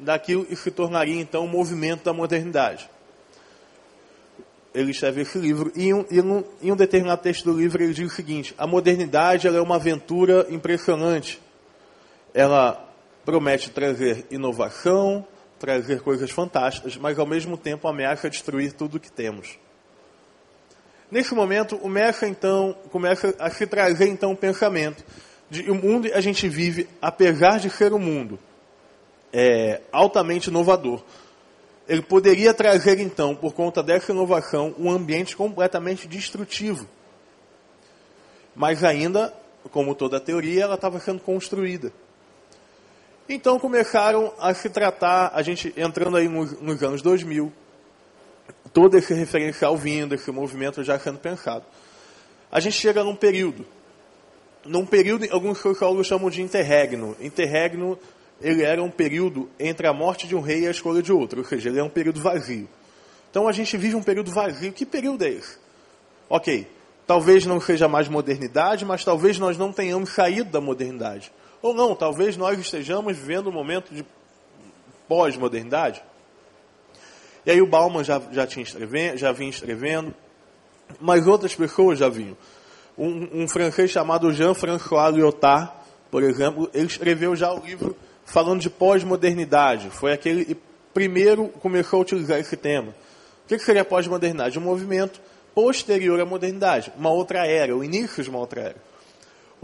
daquilo 0.00 0.44
que 0.44 0.56
se 0.56 0.72
tornaria 0.72 1.20
então 1.20 1.44
o 1.44 1.48
movimento 1.48 2.02
da 2.02 2.12
modernidade. 2.12 2.90
Ele 4.74 4.90
escreve 4.90 5.20
esse 5.20 5.38
livro 5.38 5.70
e, 5.76 5.90
em 5.90 6.72
um 6.72 6.76
determinado 6.76 7.22
texto 7.22 7.44
do 7.44 7.56
livro 7.56 7.80
ele 7.80 7.94
diz 7.94 8.10
o 8.12 8.16
seguinte: 8.16 8.52
a 8.58 8.66
modernidade 8.66 9.46
é 9.46 9.60
uma 9.60 9.76
aventura 9.76 10.48
impressionante. 10.50 11.40
Ela 12.34 12.92
promete 13.24 13.70
trazer 13.70 14.26
inovação, 14.32 15.24
trazer 15.64 16.02
coisas 16.02 16.30
fantásticas, 16.30 16.94
mas 16.98 17.18
ao 17.18 17.24
mesmo 17.24 17.56
tempo 17.56 17.88
ameaça 17.88 18.28
destruir 18.28 18.74
tudo 18.74 18.96
o 18.96 19.00
que 19.00 19.10
temos. 19.10 19.58
Nesse 21.10 21.34
momento, 21.34 21.76
o 21.76 21.88
Mecha 21.88 22.28
então 22.28 22.76
começa 22.90 23.34
a 23.38 23.48
se 23.48 23.66
trazer 23.66 24.06
então 24.08 24.32
o 24.32 24.36
pensamento 24.36 25.02
de 25.48 25.70
o 25.70 25.74
mundo 25.74 26.06
a 26.12 26.20
gente 26.20 26.46
vive, 26.50 26.86
apesar 27.00 27.58
de 27.58 27.70
ser 27.70 27.94
um 27.94 27.98
mundo 27.98 28.38
é, 29.32 29.80
altamente 29.90 30.50
inovador, 30.50 31.02
ele 31.88 32.02
poderia 32.02 32.52
trazer 32.52 33.00
então, 33.00 33.34
por 33.34 33.54
conta 33.54 33.82
dessa 33.82 34.12
inovação, 34.12 34.74
um 34.78 34.90
ambiente 34.90 35.34
completamente 35.34 36.06
destrutivo. 36.06 36.86
Mas 38.54 38.84
ainda, 38.84 39.32
como 39.70 39.94
toda 39.94 40.20
teoria, 40.20 40.64
ela 40.64 40.74
estava 40.74 41.00
sendo 41.00 41.20
construída. 41.20 41.90
Então 43.28 43.58
começaram 43.58 44.32
a 44.38 44.52
se 44.52 44.68
tratar, 44.68 45.32
a 45.34 45.42
gente 45.42 45.72
entrando 45.76 46.16
aí 46.16 46.28
nos, 46.28 46.60
nos 46.60 46.82
anos 46.82 47.00
2000, 47.00 47.52
todo 48.72 48.96
esse 48.98 49.14
referencial 49.14 49.76
vindo, 49.76 50.14
esse 50.14 50.30
movimento 50.30 50.84
já 50.84 50.98
sendo 50.98 51.18
pensado. 51.18 51.64
A 52.52 52.60
gente 52.60 52.76
chega 52.76 53.02
num 53.02 53.16
período, 53.16 53.66
num 54.64 54.84
período, 54.84 55.26
alguns 55.30 55.58
sociólogos 55.58 56.06
chamam 56.06 56.28
de 56.28 56.42
interregno. 56.42 57.16
Interregno 57.18 57.98
ele 58.40 58.62
era 58.62 58.82
um 58.82 58.90
período 58.90 59.48
entre 59.58 59.86
a 59.86 59.92
morte 59.92 60.26
de 60.26 60.36
um 60.36 60.40
rei 60.40 60.64
e 60.64 60.66
a 60.66 60.70
escolha 60.70 61.02
de 61.02 61.12
outro, 61.12 61.40
ou 61.40 61.46
seja, 61.46 61.70
ele 61.70 61.78
é 61.78 61.82
um 61.82 61.88
período 61.88 62.20
vazio. 62.20 62.68
Então 63.30 63.48
a 63.48 63.52
gente 63.52 63.76
vive 63.76 63.96
um 63.96 64.02
período 64.02 64.30
vazio. 64.30 64.72
Que 64.72 64.84
período 64.84 65.24
é 65.24 65.30
esse? 65.30 65.56
Ok, 66.28 66.66
talvez 67.06 67.46
não 67.46 67.60
seja 67.60 67.88
mais 67.88 68.06
modernidade, 68.06 68.84
mas 68.84 69.04
talvez 69.04 69.38
nós 69.38 69.56
não 69.56 69.72
tenhamos 69.72 70.10
saído 70.10 70.50
da 70.50 70.60
modernidade. 70.60 71.32
Ou 71.64 71.72
não, 71.72 71.96
talvez 71.96 72.36
nós 72.36 72.58
estejamos 72.58 73.16
vivendo 73.16 73.48
um 73.48 73.52
momento 73.52 73.94
de 73.94 74.04
pós-modernidade. 75.08 76.02
E 77.46 77.50
aí 77.50 77.62
o 77.62 77.66
Bauman 77.66 78.04
já, 78.04 78.20
já, 78.32 78.46
tinha 78.46 78.62
escrevendo, 78.62 79.16
já 79.16 79.32
vinha 79.32 79.48
escrevendo, 79.48 80.14
mas 81.00 81.26
outras 81.26 81.54
pessoas 81.54 81.98
já 81.98 82.10
vinham. 82.10 82.36
Um, 82.98 83.44
um 83.44 83.48
francês 83.48 83.90
chamado 83.90 84.30
Jean-François 84.30 85.14
Lyotard, 85.14 85.72
por 86.10 86.22
exemplo, 86.22 86.68
ele 86.74 86.84
escreveu 86.84 87.34
já 87.34 87.50
o 87.50 87.64
livro 87.64 87.96
falando 88.26 88.60
de 88.60 88.68
pós-modernidade. 88.68 89.88
Foi 89.88 90.12
aquele 90.12 90.44
que 90.44 90.56
primeiro 90.92 91.48
começou 91.48 92.00
a 92.00 92.02
utilizar 92.02 92.38
esse 92.38 92.58
tema. 92.58 92.94
O 93.46 93.48
que 93.48 93.58
seria 93.58 93.86
pós-modernidade? 93.86 94.58
Um 94.58 94.62
movimento 94.62 95.18
posterior 95.54 96.20
à 96.20 96.26
modernidade, 96.26 96.92
uma 96.94 97.10
outra 97.10 97.46
era, 97.46 97.74
o 97.74 97.82
início 97.82 98.22
de 98.22 98.28
uma 98.28 98.40
outra 98.40 98.60
era. 98.60 98.93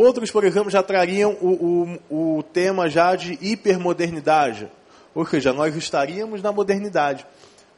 Outros, 0.02 0.30
por 0.30 0.45
exemplo, 0.45 0.71
já 0.71 0.83
trariam 0.83 1.37
o, 1.42 1.99
o, 2.11 2.38
o 2.38 2.42
tema 2.42 2.88
já 2.88 3.14
de 3.14 3.38
hipermodernidade, 3.38 4.66
ou 5.14 5.26
seja, 5.26 5.52
nós 5.52 5.76
estaríamos 5.76 6.40
na 6.40 6.50
modernidade, 6.50 7.26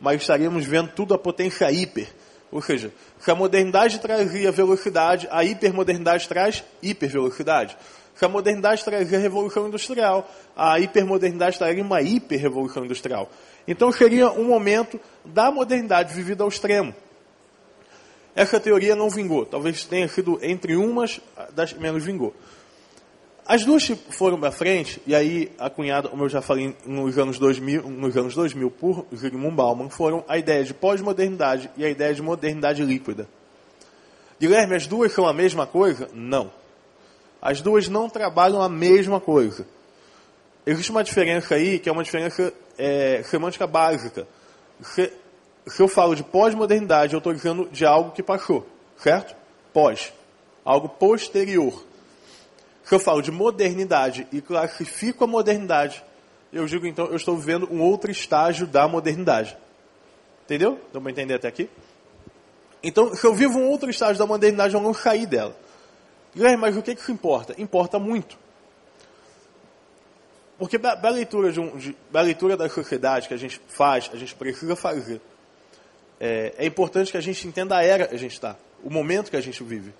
mas 0.01 0.21
estaríamos 0.21 0.65
vendo 0.65 0.93
tudo 0.93 1.15
a 1.15 1.19
potência 1.19 1.69
hiper. 1.73 2.07
Ou 2.53 2.63
seja, 2.63 2.93
se 3.19 3.29
a 3.29 3.35
modernidade 3.35 3.99
trazia 3.99 4.53
velocidade, 4.53 5.27
a 5.33 5.43
hipermodernidade 5.43 6.29
traz 6.29 6.63
hipervelocidade. 6.81 7.77
Se 8.15 8.25
a 8.25 8.29
modernidade 8.29 8.85
trazia 8.85 9.19
revolução 9.19 9.67
industrial, 9.67 10.31
a 10.57 10.79
hipermodernidade 10.79 11.59
traria 11.59 11.83
uma 11.83 12.03
hiperrevolução 12.03 12.85
industrial. 12.85 13.29
Então 13.67 13.91
seria 13.91 14.31
um 14.31 14.45
momento 14.45 15.01
da 15.25 15.51
modernidade 15.51 16.15
vivida 16.15 16.45
ao 16.45 16.49
extremo. 16.49 16.95
Essa 18.35 18.59
teoria 18.59 18.97
não 18.97 19.11
vingou. 19.11 19.45
Talvez 19.45 19.85
tenha 19.85 20.09
sido 20.09 20.39
entre 20.43 20.77
umas 20.77 21.21
das 21.55 21.73
menos 21.75 22.03
vingou. 22.03 22.35
As 23.45 23.65
duas 23.65 23.91
foram 24.11 24.39
para 24.39 24.53
frente, 24.53 25.03
e 25.05 25.15
aí 25.15 25.51
a 25.59 25.69
cunhada, 25.69 26.09
como 26.09 26.23
eu 26.23 26.29
já 26.29 26.41
falei 26.41 26.77
nos 26.87 27.19
anos 27.19 27.39
2000, 27.41 27.83
nos 27.91 28.17
anos 28.17 28.35
2000 28.35 28.71
por 28.71 29.05
Zygmunt 29.15 29.55
Bauman, 29.55 29.91
foram 29.91 30.25
a 30.29 30.39
ideia 30.39 30.63
de 30.63 30.73
pós-modernidade 30.73 31.69
e 31.77 31.85
a 31.85 31.91
ideia 31.91 32.15
de 32.15 32.23
modernidade 32.23 32.85
líquida. 32.85 33.29
Guilherme, 34.41 34.77
as 34.77 34.87
duas 34.87 35.13
são 35.13 35.27
a 35.27 35.33
mesma 35.33 35.67
coisa? 35.67 36.09
Não. 36.15 36.53
As 37.41 37.61
duas 37.61 37.89
não 37.89 38.09
trabalham 38.09 38.63
a 38.63 38.69
mesma 38.69 39.21
coisa. 39.21 39.67
Existe 40.65 40.93
uma 40.93 41.03
diferença 41.03 41.57
aí, 41.57 41.81
que 41.81 41.89
é 41.89 41.93
uma 41.93 42.05
diferença 42.05 42.53
é, 42.79 43.23
semântica 43.25 43.67
básica. 43.67 44.27
Se, 44.81 45.13
se 45.67 45.81
eu 45.81 45.89
falo 45.89 46.15
de 46.15 46.25
pós-modernidade, 46.25 47.15
eu 47.15 47.19
estou 47.19 47.33
dizendo 47.33 47.69
de 47.71 47.85
algo 47.85 48.11
que 48.11 48.23
passou, 48.23 48.67
certo? 48.97 49.35
Pós. 49.73 50.13
Algo 50.65 50.89
posterior. 50.89 51.85
Se 52.85 52.95
eu 52.95 52.99
falo 52.99 53.23
de 53.23 53.31
modernidade 53.31 54.27
e 54.33 54.41
classifico 54.41 55.25
a 55.25 55.27
modernidade, 55.27 56.05
eu 56.53 56.67
digo 56.67 56.87
então, 56.87 57.07
eu 57.07 57.17
estou 57.17 57.37
vivendo 57.37 57.69
um 57.71 57.81
outro 57.81 58.11
estágio 58.11 58.67
da 58.67 58.87
modernidade. 58.89 59.57
Entendeu? 60.45 60.81
Deu 60.93 61.01
para 61.01 61.11
entender 61.11 61.35
até 61.35 61.49
aqui? 61.49 61.71
Então, 62.83 63.15
se 63.15 63.25
eu 63.25 63.35
vivo 63.35 63.59
um 63.59 63.69
outro 63.69 63.89
estágio 63.89 64.19
da 64.19 64.27
modernidade, 64.27 64.75
eu 64.75 64.81
não 64.81 64.93
saí 64.93 65.25
dela. 65.25 65.57
Guilherme, 66.35 66.57
mas 66.57 66.77
o 66.77 66.83
que, 66.83 66.95
que 66.95 67.01
isso 67.01 67.13
importa? 67.13 67.55
Importa 67.57 67.99
muito. 67.99 68.37
Porque 70.59 70.79
da, 70.79 71.09
leitura, 71.09 71.53
de 71.53 71.61
um, 71.61 71.77
de, 71.77 71.97
leitura 72.13 72.57
da 72.57 72.69
sociedade 72.69 73.29
que 73.29 73.35
a 73.35 73.37
gente 73.37 73.61
faz, 73.69 74.11
a 74.13 74.17
gente 74.17 74.35
precisa 74.35 74.77
fazer, 74.77 75.21
é, 76.25 76.55
é 76.57 76.67
importante 76.67 77.11
que 77.11 77.19
a 77.19 77.21
gente 77.21 77.49
entenda 77.49 77.77
a 77.77 77.83
era 77.83 78.07
que 78.07 78.15
a 78.15 78.19
gente 78.19 78.35
está, 78.35 78.57
o 78.85 78.89
momento 78.89 79.29
que 79.29 79.37
a 79.37 79.41
gente 79.41 79.61
vive. 79.65 79.93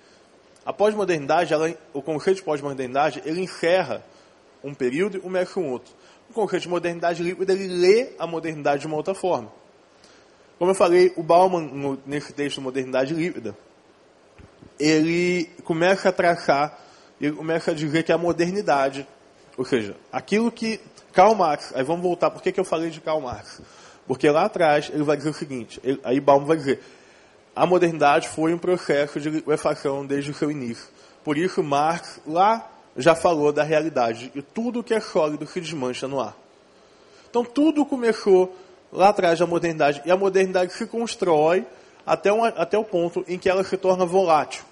A 0.65 0.73
pós-modernidade, 0.73 1.53
o 1.93 2.01
conceito 2.01 2.37
de 2.37 2.45
pós-modernidade, 2.45 3.21
ele 3.27 3.41
encerra 3.41 4.05
um 4.63 4.73
período 4.73 5.17
e 5.17 5.21
começa 5.21 5.59
um 5.59 5.69
outro. 5.69 5.93
O 6.31 6.33
conceito 6.33 6.63
de 6.63 6.69
modernidade 6.69 7.25
líquida, 7.25 7.53
ele 7.53 7.67
lê 7.67 8.13
a 8.21 8.25
modernidade 8.25 8.83
de 8.83 8.87
uma 8.87 8.97
outra 8.97 9.15
forma. 9.15 9.53
Como 10.61 10.71
eu 10.71 10.77
falei, 10.77 11.13
o 11.17 11.25
Bauman, 11.25 11.63
no, 11.63 11.99
nesse 12.07 12.33
texto 12.33 12.61
Modernidade 12.61 13.13
Líquida, 13.13 13.57
ele 14.79 15.51
começa 15.65 16.11
a 16.11 16.13
traçar, 16.13 16.79
ele 17.21 17.33
começa 17.33 17.73
a 17.73 17.75
dizer 17.75 18.05
que 18.05 18.13
a 18.13 18.19
modernidade, 18.19 19.09
ou 19.59 19.65
seja, 19.65 19.97
aquilo 20.13 20.53
que 20.53 20.81
Karl 21.13 21.35
Marx, 21.35 21.73
aí 21.75 21.83
vamos 21.83 22.03
voltar, 22.05 22.31
por 22.31 22.41
que, 22.41 22.53
que 22.53 22.61
eu 22.61 22.65
falei 22.65 22.91
de 22.91 23.01
Karl 23.01 23.21
Marx? 23.21 23.61
Porque 24.07 24.29
lá 24.31 24.45
atrás 24.45 24.91
ele 24.93 25.03
vai 25.03 25.17
dizer 25.17 25.31
o 25.31 25.35
seguinte, 25.35 25.81
ele, 25.85 26.01
aí 26.03 26.21
Bauman 26.21 26.47
vai 26.47 26.57
dizer, 26.57 26.83
a 27.55 27.67
modernidade 27.67 28.29
foi 28.29 28.53
um 28.53 28.59
processo 28.59 29.21
de 29.21 29.31
liquefação 29.31 30.05
desde 30.05 30.31
o 30.31 30.35
seu 30.35 30.51
início. 30.51 30.89
Por 31.23 31.37
isso, 31.37 31.63
Marx 31.63 32.21
lá 32.27 32.69
já 32.97 33.15
falou 33.15 33.53
da 33.53 33.63
realidade 33.63 34.31
e 34.35 34.43
tudo 34.43 34.83
que 34.83 34.93
é 34.95 35.01
sólido 35.01 35.47
se 35.47 35.61
desmancha 35.61 36.09
no 36.09 36.21
ar. 36.21 36.37
Então, 37.31 37.45
tudo 37.45 37.87
começou 37.87 38.55
lá 38.93 39.09
atrás 39.09 39.39
da 39.39 39.47
modernidade 39.47 40.03
e 40.05 40.11
a 40.11 40.17
modernidade 40.17 40.73
se 40.73 40.87
constrói 40.87 41.65
até, 42.05 42.33
um, 42.33 42.45
até 42.45 42.77
o 42.77 42.85
ponto 42.85 43.25
em 43.27 43.39
que 43.39 43.49
ela 43.49 43.65
se 43.65 43.77
torna 43.77 44.05
volátil. 44.05 44.65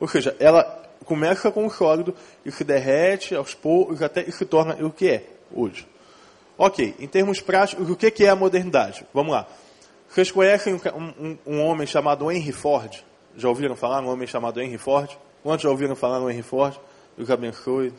Ou 0.00 0.08
seja, 0.08 0.34
ela 0.38 0.62
começa 1.04 1.50
com 1.50 1.66
o 1.66 1.70
sólido 1.70 2.14
e 2.44 2.52
se 2.52 2.64
derrete 2.64 3.34
aos 3.34 3.54
poucos 3.54 4.02
até 4.02 4.22
e 4.22 4.32
se 4.32 4.44
torna 4.44 4.74
o 4.84 4.90
que 4.90 5.08
é 5.08 5.24
hoje. 5.52 5.86
Ok, 6.60 6.96
em 6.98 7.06
termos 7.06 7.40
práticos, 7.40 7.88
o 7.88 7.94
que 7.94 8.24
é 8.24 8.28
a 8.28 8.34
modernidade? 8.34 9.06
Vamos 9.14 9.32
lá. 9.32 9.46
Vocês 10.08 10.32
conhecem 10.32 10.74
um, 10.74 10.78
um, 10.96 11.38
um, 11.46 11.62
homem 11.62 11.86
chamado 11.86 12.28
Henry 12.32 12.50
Ford? 12.50 13.04
Já 13.36 13.48
ouviram 13.48 13.76
falar 13.76 14.02
um 14.02 14.08
homem 14.08 14.26
chamado 14.26 14.60
Henry 14.60 14.76
Ford? 14.76 15.16
Quantos 15.40 15.62
já 15.62 15.70
ouviram 15.70 15.94
falar 15.94 16.18
no 16.18 16.28
Henry 16.28 16.42
Ford? 16.42 16.76
Deus 17.16 17.30
abençoe. 17.30 17.92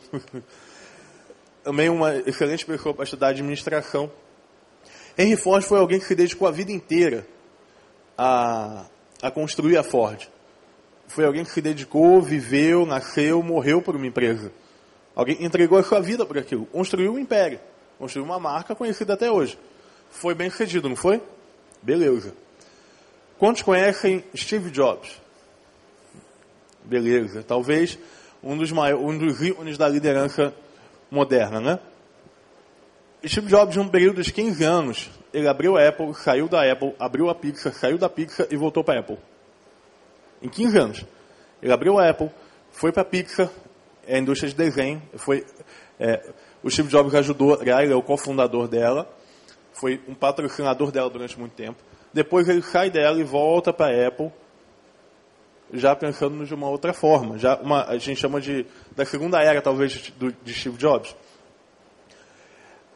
Também 1.64 1.88
uma 1.88 2.14
excelente 2.16 2.66
pessoa 2.66 2.92
para 2.92 3.04
estudar 3.04 3.28
administração. 3.28 4.10
Henry 5.16 5.36
Ford 5.36 5.64
foi 5.64 5.78
alguém 5.78 5.98
que 5.98 6.04
se 6.04 6.14
dedicou 6.14 6.46
a 6.46 6.50
vida 6.50 6.70
inteira 6.70 7.26
a, 8.18 8.84
a 9.22 9.30
construir 9.30 9.78
a 9.78 9.82
Ford. 9.82 10.28
Foi 11.08 11.24
alguém 11.24 11.44
que 11.44 11.50
se 11.50 11.62
dedicou, 11.62 12.20
viveu, 12.20 12.84
nasceu, 12.84 13.42
morreu 13.42 13.80
por 13.80 13.96
uma 13.96 14.06
empresa. 14.06 14.52
Alguém 15.16 15.42
entregou 15.42 15.78
a 15.78 15.82
sua 15.82 16.00
vida 16.00 16.26
por 16.26 16.36
aquilo. 16.36 16.66
Construiu 16.66 17.14
um 17.14 17.18
império. 17.18 17.58
Construiu 18.00 18.24
uma 18.24 18.40
marca 18.40 18.74
conhecida 18.74 19.12
até 19.12 19.30
hoje. 19.30 19.58
Foi 20.10 20.34
bem 20.34 20.48
sucedido, 20.48 20.88
não 20.88 20.96
foi? 20.96 21.22
Beleza. 21.82 22.32
Quantos 23.38 23.60
conhecem 23.60 24.24
Steve 24.34 24.70
Jobs? 24.70 25.20
Beleza. 26.82 27.42
Talvez 27.42 27.98
um 28.42 28.56
dos, 28.56 28.72
maiores, 28.72 29.04
um 29.04 29.18
dos 29.18 29.42
ícones 29.42 29.76
da 29.76 29.86
liderança 29.86 30.54
moderna, 31.10 31.60
né? 31.60 31.78
Steve 33.26 33.48
Jobs, 33.48 33.76
em 33.76 33.80
um 33.80 33.88
período 33.88 34.22
de 34.22 34.32
15 34.32 34.64
anos, 34.64 35.10
ele 35.30 35.46
abriu 35.46 35.76
a 35.76 35.86
Apple, 35.86 36.14
saiu 36.14 36.48
da 36.48 36.72
Apple, 36.72 36.94
abriu 36.98 37.28
a 37.28 37.34
Pixar, 37.34 37.74
saiu 37.74 37.98
da 37.98 38.08
Pixar 38.08 38.46
e 38.50 38.56
voltou 38.56 38.82
para 38.82 38.94
a 38.94 39.00
Apple. 39.00 39.18
Em 40.40 40.48
15 40.48 40.78
anos. 40.78 41.04
Ele 41.62 41.70
abriu 41.70 41.98
a 41.98 42.08
Apple, 42.08 42.30
foi 42.72 42.92
para 42.92 43.02
a 43.02 43.04
Pixar, 43.04 43.50
é 44.06 44.16
a 44.16 44.18
indústria 44.18 44.48
de 44.48 44.56
desenho, 44.56 45.02
foi, 45.16 45.44
é, 45.98 46.32
o 46.62 46.70
Steve 46.70 46.88
Jobs 46.88 47.14
ajudou, 47.14 47.58
ele 47.62 47.92
é 47.92 47.96
o 47.96 48.02
cofundador 48.02 48.68
dela, 48.68 49.08
foi 49.72 50.00
um 50.06 50.14
patrocinador 50.14 50.90
dela 50.90 51.08
durante 51.08 51.38
muito 51.38 51.52
tempo. 51.52 51.82
Depois 52.12 52.48
ele 52.48 52.62
sai 52.62 52.90
dela 52.90 53.20
e 53.20 53.24
volta 53.24 53.72
para 53.72 53.94
a 53.94 54.08
Apple, 54.08 54.30
já 55.72 55.94
pensando 55.94 56.44
de 56.44 56.54
uma 56.54 56.68
outra 56.68 56.92
forma. 56.92 57.38
Já 57.38 57.56
uma, 57.56 57.84
a 57.84 57.96
gente 57.98 58.20
chama 58.20 58.40
de 58.40 58.66
da 58.94 59.04
segunda 59.04 59.40
era, 59.40 59.62
talvez, 59.62 60.10
do, 60.16 60.32
de 60.32 60.52
Steve 60.52 60.76
Jobs. 60.76 61.14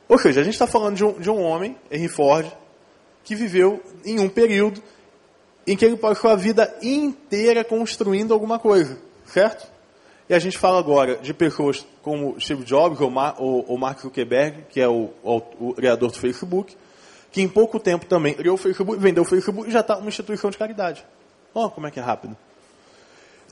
Ou 0.09 0.19
seja, 0.19 0.41
a 0.41 0.45
gente 0.45 0.55
está 0.55 0.67
falando 0.67 0.97
de 0.97 1.05
um, 1.05 1.13
de 1.13 1.31
um 1.31 1.41
homem, 1.41 1.77
Henry 1.91 2.09
Ford, 2.09 2.47
que 3.23 3.35
viveu 3.35 3.83
em 4.05 4.21
um 4.21 4.29
período 4.29 4.83
em 5.67 5.77
que 5.77 5.85
ele 5.85 5.97
passou 5.97 6.31
a 6.31 6.37
vida 6.37 6.77
inteira 6.83 7.65
construindo 7.65 8.35
alguma 8.35 8.59
coisa, 8.59 8.99
certo? 9.25 9.67
E 10.29 10.35
a 10.35 10.39
gente 10.39 10.57
fala 10.57 10.79
agora 10.79 11.17
de 11.17 11.35
pessoas 11.35 11.87
como 12.03 12.41
Steve 12.41 12.65
Jobs 12.65 13.01
ou, 13.01 13.11
Mar, 13.11 13.35
ou, 13.39 13.65
ou 13.69 13.77
Mark 13.77 14.01
Zuckerberg, 14.01 14.65
que 14.71 14.81
é 14.81 14.89
o, 14.89 15.11
o, 15.23 15.43
o, 15.61 15.75
criador 15.75 16.11
do 16.11 16.19
Facebook, 16.19 16.75
que 17.31 17.43
em 17.43 17.49
pouco 17.49 17.79
tempo 17.79 18.07
também 18.07 18.33
criou 18.33 18.55
o 18.55 18.59
Facebook, 18.59 18.99
vendeu 18.99 19.23
o 19.23 19.27
Facebook 19.27 19.69
e 19.69 19.73
já 19.73 19.81
está 19.81 19.99
uma 19.99 20.09
instituição 20.09 20.51
de 20.51 20.57
caridade. 20.57 21.05
Olha 21.55 21.69
como 21.69 21.87
é 21.87 21.91
que 21.91 22.01
é 22.01 22.03
rápido. 22.03 22.37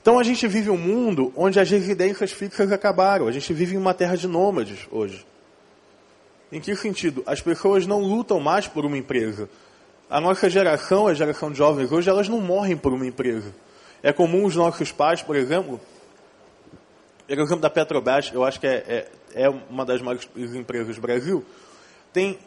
Então 0.01 0.17
a 0.19 0.23
gente 0.23 0.47
vive 0.47 0.69
um 0.69 0.77
mundo 0.77 1.31
onde 1.35 1.59
as 1.59 1.69
residências 1.69 2.31
fixas 2.31 2.71
acabaram. 2.71 3.27
A 3.27 3.31
gente 3.31 3.53
vive 3.53 3.75
em 3.75 3.77
uma 3.77 3.93
terra 3.93 4.17
de 4.17 4.27
nômades 4.27 4.87
hoje. 4.91 5.25
Em 6.51 6.59
que 6.59 6.75
sentido? 6.75 7.23
As 7.25 7.39
pessoas 7.39 7.87
não 7.87 8.01
lutam 8.01 8.39
mais 8.39 8.67
por 8.67 8.85
uma 8.85 8.97
empresa. 8.97 9.47
A 10.09 10.19
nossa 10.19 10.49
geração, 10.49 11.07
a 11.07 11.13
geração 11.13 11.51
de 11.51 11.57
jovens 11.57 11.91
hoje, 11.91 12.09
elas 12.09 12.27
não 12.27 12.41
morrem 12.41 12.75
por 12.75 12.91
uma 12.93 13.05
empresa. 13.07 13.53
É 14.01 14.11
comum 14.11 14.45
os 14.45 14.55
nossos 14.55 14.91
pais, 14.91 15.21
por 15.21 15.35
exemplo, 15.35 15.79
pegar 17.33 17.41
o 17.41 17.45
exemplo 17.45 17.61
da 17.61 17.69
Petrobras, 17.69 18.29
eu 18.31 18.43
acho 18.43 18.59
que 18.59 18.67
é, 18.67 19.09
é, 19.33 19.43
é 19.45 19.49
uma 19.49 19.83
das 19.83 19.99
maiores 20.03 20.29
empresas 20.35 20.95
do 20.95 21.01
Brasil, 21.01 21.43
tem 22.13 22.37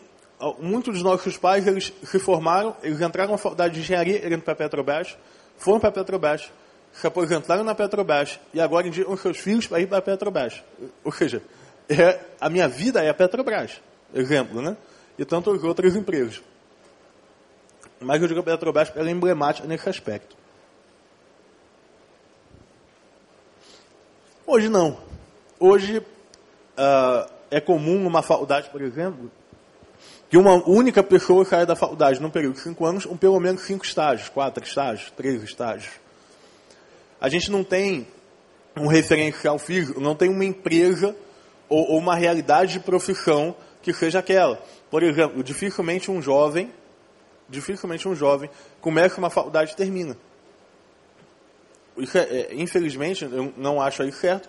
muitos 0.60 0.94
dos 0.94 1.02
nossos 1.02 1.36
pais, 1.36 1.66
eles 1.66 1.92
se 2.04 2.20
formaram, 2.20 2.76
eles 2.84 3.00
entraram 3.00 3.32
na 3.32 3.38
faculdade 3.38 3.74
de 3.74 3.80
engenharia, 3.80 4.24
eles 4.24 4.40
para 4.44 4.52
a 4.52 4.56
Petrobras, 4.56 5.16
foram 5.58 5.80
para 5.80 5.88
a 5.88 5.92
Petrobras, 5.92 6.52
se 6.92 7.04
aposentaram 7.04 7.64
na 7.64 7.74
Petrobras 7.74 8.38
e 8.54 8.60
agora 8.60 8.86
indicam 8.86 9.16
seus 9.16 9.38
filhos 9.38 9.66
para 9.66 9.80
ir 9.80 9.88
para 9.88 9.98
a 9.98 10.02
Petrobras. 10.02 10.62
Ou 11.02 11.10
seja, 11.10 11.42
é, 11.88 12.20
a 12.40 12.48
minha 12.48 12.68
vida 12.68 13.02
é 13.02 13.08
a 13.08 13.14
Petrobras, 13.14 13.80
exemplo, 14.14 14.62
né? 14.62 14.76
E 15.18 15.24
tantos 15.24 15.64
outros 15.64 15.96
empregos. 15.96 16.40
Mas 17.98 18.22
eu 18.22 18.28
digo 18.28 18.38
a 18.38 18.44
Petrobras 18.44 18.92
ela 18.94 19.08
é 19.08 19.12
emblemática 19.12 19.66
nesse 19.66 19.88
aspecto. 19.88 20.36
Hoje 24.48 24.68
não. 24.68 24.96
Hoje 25.58 25.98
uh, 25.98 27.32
é 27.50 27.60
comum 27.60 27.98
numa 27.98 28.22
faculdade, 28.22 28.70
por 28.70 28.80
exemplo, 28.80 29.28
que 30.30 30.38
uma 30.38 30.54
única 30.68 31.02
pessoa 31.02 31.44
saia 31.44 31.66
da 31.66 31.74
faculdade 31.74 32.22
num 32.22 32.30
período 32.30 32.54
de 32.54 32.60
cinco 32.60 32.86
anos, 32.86 33.06
um 33.06 33.16
pelo 33.16 33.40
menos 33.40 33.62
cinco 33.62 33.84
estágios, 33.84 34.28
quatro 34.28 34.62
estágios, 34.62 35.10
três 35.16 35.42
estágios. 35.42 35.94
A 37.20 37.28
gente 37.28 37.50
não 37.50 37.64
tem 37.64 38.06
um 38.76 38.86
referencial 38.86 39.58
físico, 39.58 40.00
não 40.00 40.14
tem 40.14 40.30
uma 40.30 40.44
empresa 40.44 41.16
ou, 41.68 41.94
ou 41.94 41.98
uma 41.98 42.14
realidade 42.14 42.74
de 42.74 42.80
profissão 42.80 43.52
que 43.82 43.92
seja 43.92 44.20
aquela. 44.20 44.62
Por 44.88 45.02
exemplo, 45.02 45.42
dificilmente 45.42 46.08
um 46.08 46.22
jovem, 46.22 46.72
dificilmente 47.48 48.06
um 48.06 48.14
jovem 48.14 48.48
começa 48.80 49.18
uma 49.18 49.28
faculdade 49.28 49.72
e 49.72 49.76
termina. 49.76 50.16
Isso 51.98 52.18
é, 52.18 52.48
infelizmente, 52.52 53.24
eu 53.24 53.52
não 53.56 53.80
acho 53.80 54.02
aí 54.02 54.12
certo. 54.12 54.48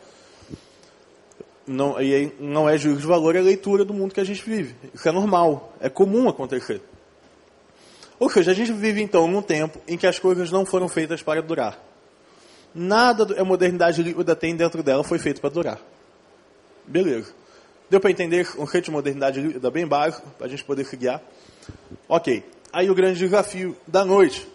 Não, 1.66 2.02
e 2.02 2.32
não 2.40 2.70
é 2.70 2.78
juízo 2.78 3.02
de 3.02 3.08
valor 3.08 3.36
é 3.36 3.40
a 3.40 3.44
leitura 3.44 3.84
do 3.84 3.94
mundo 3.94 4.14
que 4.14 4.22
a 4.22 4.24
gente 4.24 4.42
vive. 4.44 4.76
Isso 4.94 5.08
é 5.08 5.12
normal, 5.12 5.74
é 5.82 5.90
comum 5.90 6.30
acontecer. 6.30 6.82
Ou 8.20 8.30
seja, 8.30 8.52
a 8.52 8.54
gente 8.54 8.72
vive 8.72 9.02
então 9.02 9.28
num 9.28 9.42
tempo 9.42 9.80
em 9.88 9.98
que 9.98 10.08
as 10.08 10.18
coisas 10.18 10.50
não 10.50 10.66
foram 10.66 10.88
feitas 10.88 11.22
para 11.22 11.42
durar. 11.42 11.78
Nada 12.74 13.40
a 13.40 13.44
modernidade 13.44 14.02
líquida 14.02 14.36
tem 14.36 14.56
dentro 14.56 14.82
dela 14.82 15.04
foi 15.04 15.20
feito 15.20 15.42
para 15.42 15.50
durar. 15.50 15.80
Beleza. 16.86 17.34
Deu 17.90 18.00
para 18.00 18.12
entender 18.12 18.48
um 18.56 18.58
conceito 18.62 18.86
de 18.86 18.92
modernidade 18.92 19.42
líquida 19.42 19.70
bem 19.70 19.86
básico, 19.86 20.28
para 20.38 20.48
a 20.48 20.50
gente 20.50 20.64
poder 20.64 20.86
se 20.86 20.96
guiar? 20.96 21.22
Ok. 22.08 22.44
Aí 22.72 22.90
o 22.90 22.96
grande 22.96 23.20
desafio 23.20 23.76
da 23.86 24.04
noite. 24.04 24.48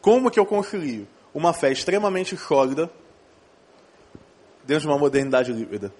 Como 0.00 0.30
que 0.30 0.38
eu 0.38 0.46
concilio 0.46 1.06
uma 1.34 1.52
fé 1.52 1.70
extremamente 1.70 2.36
sólida 2.36 2.90
dentro 4.64 4.82
de 4.82 4.88
uma 4.88 4.98
modernidade 4.98 5.52
líquida? 5.52 5.92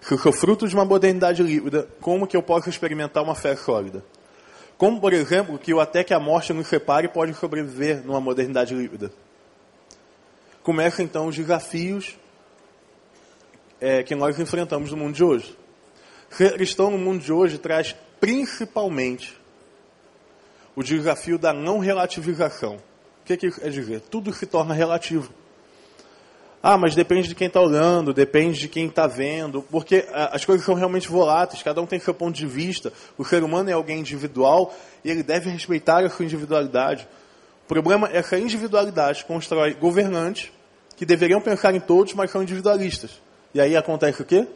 Se 0.00 0.12
eu 0.12 0.18
sou 0.18 0.32
fruto 0.32 0.68
de 0.68 0.74
uma 0.74 0.84
modernidade 0.84 1.42
líquida, 1.42 1.88
como 2.00 2.26
que 2.26 2.36
eu 2.36 2.42
posso 2.42 2.68
experimentar 2.68 3.22
uma 3.22 3.34
fé 3.34 3.56
sólida? 3.56 4.04
Como, 4.76 5.00
por 5.00 5.12
exemplo, 5.12 5.58
que 5.58 5.72
eu 5.72 5.80
até 5.80 6.04
que 6.04 6.12
a 6.12 6.20
morte 6.20 6.52
nos 6.52 6.66
separe 6.66 7.08
pode 7.08 7.32
sobreviver 7.34 8.04
numa 8.04 8.20
modernidade 8.20 8.74
líquida? 8.74 9.10
começam 10.64 11.04
então 11.04 11.26
os 11.26 11.36
desafios 11.36 12.16
é, 13.78 14.02
que 14.02 14.14
nós 14.14 14.38
enfrentamos 14.38 14.90
no 14.90 14.96
mundo 14.96 15.14
de 15.14 15.22
hoje. 15.22 15.56
Ser 16.30 16.54
cristão 16.54 16.90
no 16.90 16.96
mundo 16.96 17.22
de 17.22 17.30
hoje 17.30 17.58
traz 17.58 17.94
principalmente 18.18 19.38
o 20.74 20.82
desafio 20.82 21.38
da 21.38 21.52
não 21.52 21.78
relativização. 21.78 22.78
O 23.24 23.26
que, 23.26 23.38
que 23.38 23.50
quer 23.50 23.70
dizer? 23.70 24.00
Tudo 24.02 24.34
se 24.34 24.44
torna 24.44 24.74
relativo. 24.74 25.32
Ah, 26.62 26.76
mas 26.76 26.94
depende 26.94 27.28
de 27.28 27.34
quem 27.34 27.46
está 27.46 27.58
olhando, 27.58 28.12
depende 28.12 28.60
de 28.60 28.68
quem 28.68 28.86
está 28.86 29.06
vendo, 29.06 29.62
porque 29.62 30.06
as 30.12 30.44
coisas 30.44 30.64
são 30.64 30.74
realmente 30.74 31.08
voláteis, 31.08 31.62
cada 31.62 31.80
um 31.80 31.86
tem 31.86 31.98
seu 31.98 32.12
ponto 32.12 32.36
de 32.36 32.46
vista. 32.46 32.92
O 33.16 33.24
ser 33.24 33.42
humano 33.42 33.70
é 33.70 33.72
alguém 33.72 34.00
individual 34.00 34.74
e 35.02 35.10
ele 35.10 35.22
deve 35.22 35.48
respeitar 35.48 36.04
a 36.04 36.10
sua 36.10 36.26
individualidade. 36.26 37.08
O 37.64 37.66
problema 37.66 38.10
é 38.12 38.22
que 38.22 38.34
a 38.34 38.38
individualidade 38.38 39.24
constrói 39.24 39.72
governantes 39.72 40.52
que 40.94 41.06
deveriam 41.06 41.40
pensar 41.40 41.74
em 41.74 41.80
todos, 41.80 42.12
mas 42.12 42.30
são 42.30 42.42
individualistas. 42.42 43.22
E 43.54 43.60
aí 43.60 43.74
acontece 43.74 44.20
o 44.20 44.24
quê? 44.26 44.46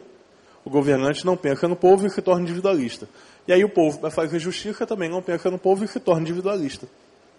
O 0.63 0.69
governante 0.69 1.25
não 1.25 1.35
pensa 1.35 1.67
no 1.67 1.75
povo 1.75 2.05
e 2.05 2.09
se 2.11 2.21
torna 2.21 2.43
individualista. 2.43 3.09
E 3.47 3.53
aí 3.53 3.63
o 3.63 3.69
povo, 3.69 3.97
para 3.97 4.11
fazer 4.11 4.37
justiça, 4.37 4.85
também 4.85 5.09
não 5.09 5.23
pensa 5.23 5.49
no 5.49 5.57
povo 5.57 5.83
e 5.83 5.87
se 5.87 5.99
torna 5.99 6.21
individualista. 6.21 6.87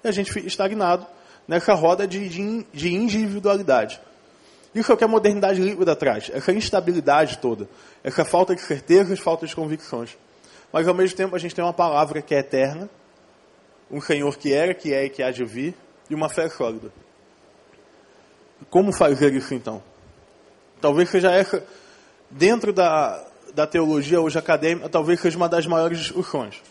E 0.03 0.09
a 0.09 0.11
gente 0.11 0.33
fica 0.33 0.49
estagnado 0.49 1.07
nessa 1.51 1.75
roda 1.75 2.07
de, 2.07 2.29
de, 2.29 2.65
de 2.73 2.95
individualidade. 2.95 4.01
Isso 4.73 4.93
é 4.93 4.95
o 4.95 4.97
que 4.97 5.03
a 5.03 5.09
modernidade 5.09 5.61
líquida 5.61 5.97
traz, 5.97 6.31
essa 6.33 6.53
instabilidade 6.53 7.39
toda, 7.39 7.69
essa 8.05 8.25
falta 8.25 8.55
de 8.55 8.61
certezas, 8.61 9.19
falta 9.19 9.49
de 9.49 9.57
convicções. 9.57 10.17
Mas 10.73 10.87
ao 10.87 10.95
mesmo 10.95 11.17
tempo 11.17 11.35
a 11.35 11.41
gente 11.41 11.53
tem 11.53 11.65
uma 11.65 11.73
palavra 11.73 12.23
que 12.23 12.37
é 12.37 12.39
eterna, 12.39 12.89
um 13.91 14.01
Senhor 14.01 14.37
que 14.39 14.53
era, 14.53 14.73
que 14.73 14.95
é 14.95 15.07
e 15.07 15.11
que 15.11 15.25
há 15.25 15.33
de 15.33 15.45
vir, 15.45 15.75
e 16.09 16.15
uma 16.15 16.29
fé 16.29 16.49
sólida. 16.49 16.93
Como 18.71 18.93
fazer 18.93 19.35
isso 19.35 19.53
então? 19.53 19.83
Talvez 20.81 21.11
seja 21.11 21.33
essa, 21.33 21.65
dentro 22.31 22.73
da, 22.73 23.27
da 23.53 23.67
teologia 23.67 24.21
hoje 24.21 24.39
acadêmica, 24.39 24.89
talvez 24.89 25.19
seja 25.19 25.37
uma 25.37 25.49
das 25.49 25.67
maiores 25.67 25.99
discussões. 25.99 26.63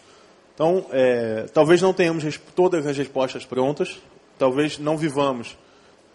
Então, 0.55 0.85
é, 0.93 1.47
talvez 1.53 1.81
não 1.81 1.93
tenhamos 1.93 2.23
todas 2.55 2.87
as 2.87 2.97
respostas 2.97 3.45
prontas, 3.45 3.99
talvez 4.39 4.79
não 4.79 4.97
vivamos 4.97 5.55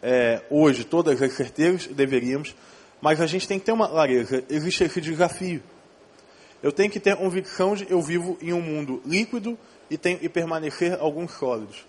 é, 0.03 0.43
hoje 0.51 0.83
todas 0.83 1.23
as 1.23 1.33
certezas, 1.35 1.87
deveríamos, 1.87 2.57
mas 3.01 3.21
a 3.21 3.27
gente 3.27 3.47
tem 3.47 3.59
que 3.59 3.67
ter 3.67 3.73
uma 3.73 3.87
clareza. 3.87 4.43
Existe 4.49 4.83
esse 4.83 5.01
desafio. 5.01 5.63
Eu 6.63 6.73
tenho 6.73 6.91
que 6.91 6.99
ter 6.99 7.15
convicção 7.15 7.77
de 7.77 7.87
eu 7.91 8.01
vivo 8.01 8.39
em 8.41 8.53
um 8.53 8.61
mundo 8.61 9.03
líquido 9.05 9.57
e, 9.91 9.99
tem, 9.99 10.19
e 10.23 10.29
permanecer 10.29 10.99
alguns 10.99 11.33
sólidos. 11.33 11.85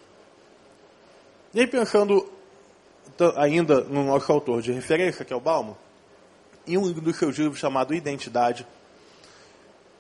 E 1.53 1.61
aí, 1.61 1.67
pensando 1.67 2.29
ainda 3.37 3.81
no 3.81 4.03
nosso 4.03 4.29
autor 4.31 4.61
de 4.61 4.73
referência, 4.73 5.23
que 5.23 5.31
é 5.31 5.35
o 5.35 5.39
Balmo, 5.39 5.77
em 6.67 6.77
um 6.77 6.91
dos 6.91 7.15
seus 7.15 7.37
livros 7.37 7.59
chamado 7.59 7.93
Identidade, 7.93 8.67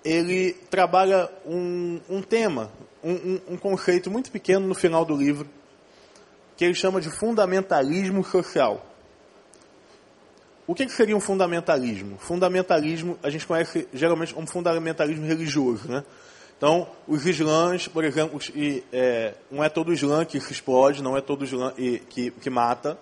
ele 0.03 0.53
trabalha 0.69 1.29
um, 1.45 1.99
um 2.09 2.21
tema, 2.21 2.69
um, 3.03 3.39
um, 3.53 3.57
conceito 3.57 4.11
muito 4.11 4.29
pequeno 4.31 4.67
no 4.67 4.75
final 4.75 5.05
do 5.05 5.15
livro, 5.15 5.47
que 6.57 6.63
ele 6.63 6.73
chama 6.73 7.01
de 7.01 7.09
fundamentalismo 7.09 8.23
social. 8.23 8.85
O 10.67 10.73
que, 10.73 10.87
seria 10.89 11.15
um 11.15 11.19
fundamentalismo? 11.19 12.17
Fundamentalismo, 12.17 13.19
a 13.21 13.29
gente 13.29 13.45
conhece 13.45 13.87
geralmente 13.93 14.33
como 14.33 14.47
fundamentalismo 14.47 15.25
religioso, 15.25 15.87
né? 15.87 16.03
Então, 16.57 16.87
os 17.07 17.25
islãs, 17.25 17.87
por 17.87 18.03
exemplo, 18.03 18.39
e, 18.55 18.83
é, 18.91 19.33
não 19.51 19.63
é 19.63 19.69
todo 19.69 19.93
islã 19.93 20.23
que 20.23 20.39
se 20.39 20.53
explode, 20.53 21.03
não 21.03 21.15
é 21.15 21.21
todo 21.21 21.43
islã 21.43 21.73
e, 21.77 21.99
que, 21.99 22.31
que 22.31 22.49
mata, 22.49 22.97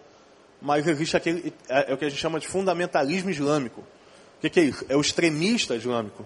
mas 0.62 0.88
existe 0.88 1.16
aquele, 1.16 1.54
é, 1.70 1.92
é, 1.92 1.94
o 1.94 1.98
que 1.98 2.06
a 2.06 2.10
gente 2.10 2.20
chama 2.20 2.40
de 2.40 2.48
fundamentalismo 2.48 3.30
islâmico. 3.30 3.82
O 3.82 4.42
que, 4.42 4.50
que, 4.50 4.60
é 4.60 4.64
isso? 4.64 4.86
É 4.90 4.98
o 4.98 5.02
extremista 5.02 5.76
islâmico. 5.76 6.26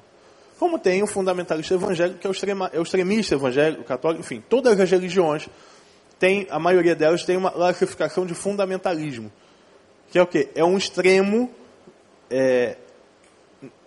Como 0.58 0.80
tem 0.80 1.04
o 1.04 1.08
fundamentalista 1.08 1.76
evangélico, 1.76 2.20
que 2.20 2.26
é 2.26 2.30
o, 2.30 2.32
extrema, 2.32 2.72
é 2.74 2.80
o 2.80 2.84
extremista 2.84 3.36
evangélico, 3.36 3.84
católico, 3.84 4.22
enfim, 4.22 4.42
todas 4.50 4.80
as 4.80 4.90
religiões 4.90 5.48
têm, 6.20 6.48
a 6.50 6.60
maioria 6.60 6.96
delas 6.96 7.24
tem 7.24 7.38
uma 7.38 7.52
classificação 7.52 8.26
de 8.26 8.34
fundamentalismo. 8.34 9.32
Que 10.10 10.20
é 10.20 10.22
o 10.22 10.28
quê? 10.28 10.50
É 10.56 10.64
um 10.64 10.78
extremo 10.78 11.52
é, 12.30 12.78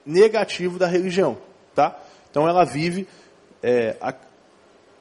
negativo 0.05 0.79
da 0.79 0.87
religião. 0.87 1.39
Tá? 1.75 1.99
Então 2.31 2.49
ela 2.49 2.65
vive 2.65 3.07
é, 3.63 3.97
a, 4.01 4.15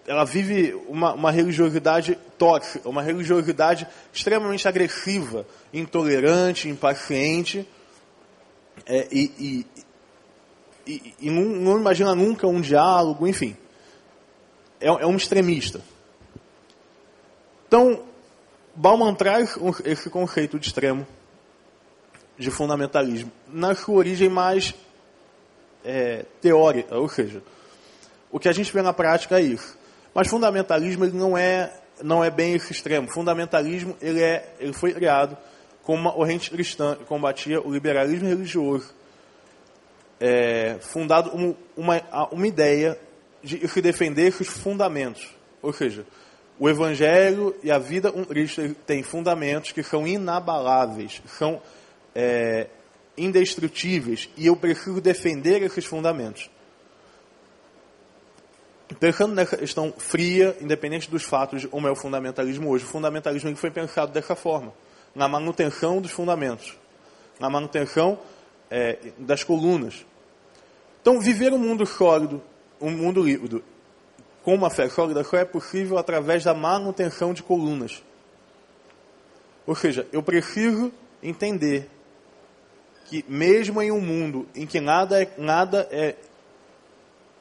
ela 0.09 0.25
vive 0.25 0.73
uma, 0.87 1.13
uma, 1.13 1.31
religiosidade 1.31 2.17
tóxica, 2.37 2.89
uma 2.89 3.01
religiosidade 3.01 3.87
extremamente 4.11 4.67
agressiva, 4.67 5.45
intolerante, 5.71 6.67
impaciente, 6.67 7.67
é, 8.87 9.07
e, 9.11 9.31
e, 9.37 10.91
e, 10.91 11.13
e 11.19 11.29
não, 11.29 11.43
não, 11.43 11.79
imagina 11.79 12.15
nunca 12.15 12.47
um 12.47 12.59
diálogo, 12.59 13.27
enfim. 13.27 13.55
É, 14.81 14.87
é 14.87 15.05
um 15.05 15.15
extremista. 15.15 15.79
Então, 17.69 18.01
Bauman 18.73 19.13
traz 19.13 19.55
esse 19.85 20.09
conceito 20.09 20.57
de 20.57 20.65
extremo, 20.65 21.05
de 22.35 22.49
fundamentalismo, 22.49 23.31
na 23.47 23.75
sua 23.75 23.93
origem 23.93 24.27
mais 24.27 24.73
é, 25.85 26.25
teórica, 26.41 26.97
ou 26.97 27.07
seja, 27.07 27.43
o 28.31 28.39
que 28.39 28.49
a 28.49 28.51
gente 28.51 28.73
vê 28.73 28.81
na 28.81 28.91
prática 28.91 29.39
é 29.39 29.43
isso. 29.43 29.77
Mas 30.15 30.27
fundamentalismo 30.27 31.05
ele 31.05 31.15
não 31.15 31.37
é 31.37 31.71
não 32.01 32.23
é 32.23 32.31
bem 32.31 32.55
esse 32.55 32.71
extremo. 32.71 33.07
Fundamentalismo 33.07 33.95
ele 34.01 34.23
é 34.23 34.51
ele 34.59 34.73
foi 34.73 34.91
criado 34.91 35.37
como 35.83 35.99
uma 35.99 36.11
corrente 36.11 36.49
cristã 36.49 36.95
que 36.95 37.03
combatia 37.03 37.61
o 37.61 37.71
liberalismo 37.71 38.27
religioso, 38.27 38.91
é, 40.19 40.77
fundado 40.81 41.29
uma, 41.29 41.55
uma, 41.77 42.27
uma 42.31 42.47
ideia 42.47 42.99
de 43.43 43.67
se 43.67 43.79
defender 43.79 44.33
os 44.39 44.47
fundamentos, 44.47 45.29
ou 45.61 45.71
seja, 45.71 46.03
o 46.59 46.69
Evangelho 46.69 47.55
e 47.63 47.71
a 47.71 47.79
vida 47.79 48.11
um 48.13 48.25
Cristo 48.25 48.75
têm 48.85 49.01
fundamentos 49.01 49.71
que 49.71 49.81
são 49.81 50.05
inabaláveis, 50.05 51.21
são 51.25 51.61
é, 52.13 52.67
indestrutíveis 53.17 54.29
e 54.35 54.47
eu 54.47 54.55
prefiro 54.57 54.99
defender 54.99 55.61
esses 55.63 55.85
fundamentos. 55.85 56.49
Pensando 58.99 59.33
nessa 59.33 59.55
questão 59.55 59.93
fria, 59.97 60.57
independente 60.59 61.09
dos 61.09 61.23
fatos, 61.23 61.65
como 61.65 61.87
é 61.87 61.91
o 61.91 61.95
fundamentalismo 61.95 62.69
hoje, 62.69 62.83
o 62.83 62.87
fundamentalismo 62.87 63.55
foi 63.55 63.71
pensado 63.71 64.11
dessa 64.11 64.35
forma, 64.35 64.73
na 65.15 65.27
manutenção 65.29 66.01
dos 66.01 66.11
fundamentos, 66.11 66.77
na 67.39 67.49
manutenção 67.49 68.19
é, 68.69 68.97
das 69.17 69.43
colunas. 69.43 70.05
Então, 71.01 71.21
viver 71.21 71.53
um 71.53 71.57
mundo 71.57 71.85
sólido, 71.85 72.41
um 72.81 72.91
mundo 72.91 73.23
líquido, 73.23 73.63
com 74.49 74.55
uma 74.55 74.71
fé 74.71 74.89
sólida, 74.89 75.23
só 75.23 75.37
é 75.37 75.45
possível 75.45 75.99
através 75.99 76.43
da 76.43 76.55
manutenção 76.55 77.35
de 77.35 77.43
colunas. 77.43 78.03
Ou 79.67 79.75
seja, 79.75 80.07
eu 80.11 80.23
preciso 80.23 80.91
entender 81.21 81.87
que 83.05 83.23
mesmo 83.27 83.79
em 83.79 83.91
um 83.91 84.01
mundo 84.01 84.47
em 84.55 84.65
que 84.65 84.79
nada 84.79 85.21
é, 85.21 85.31
nada 85.37 85.87
é, 85.91 86.15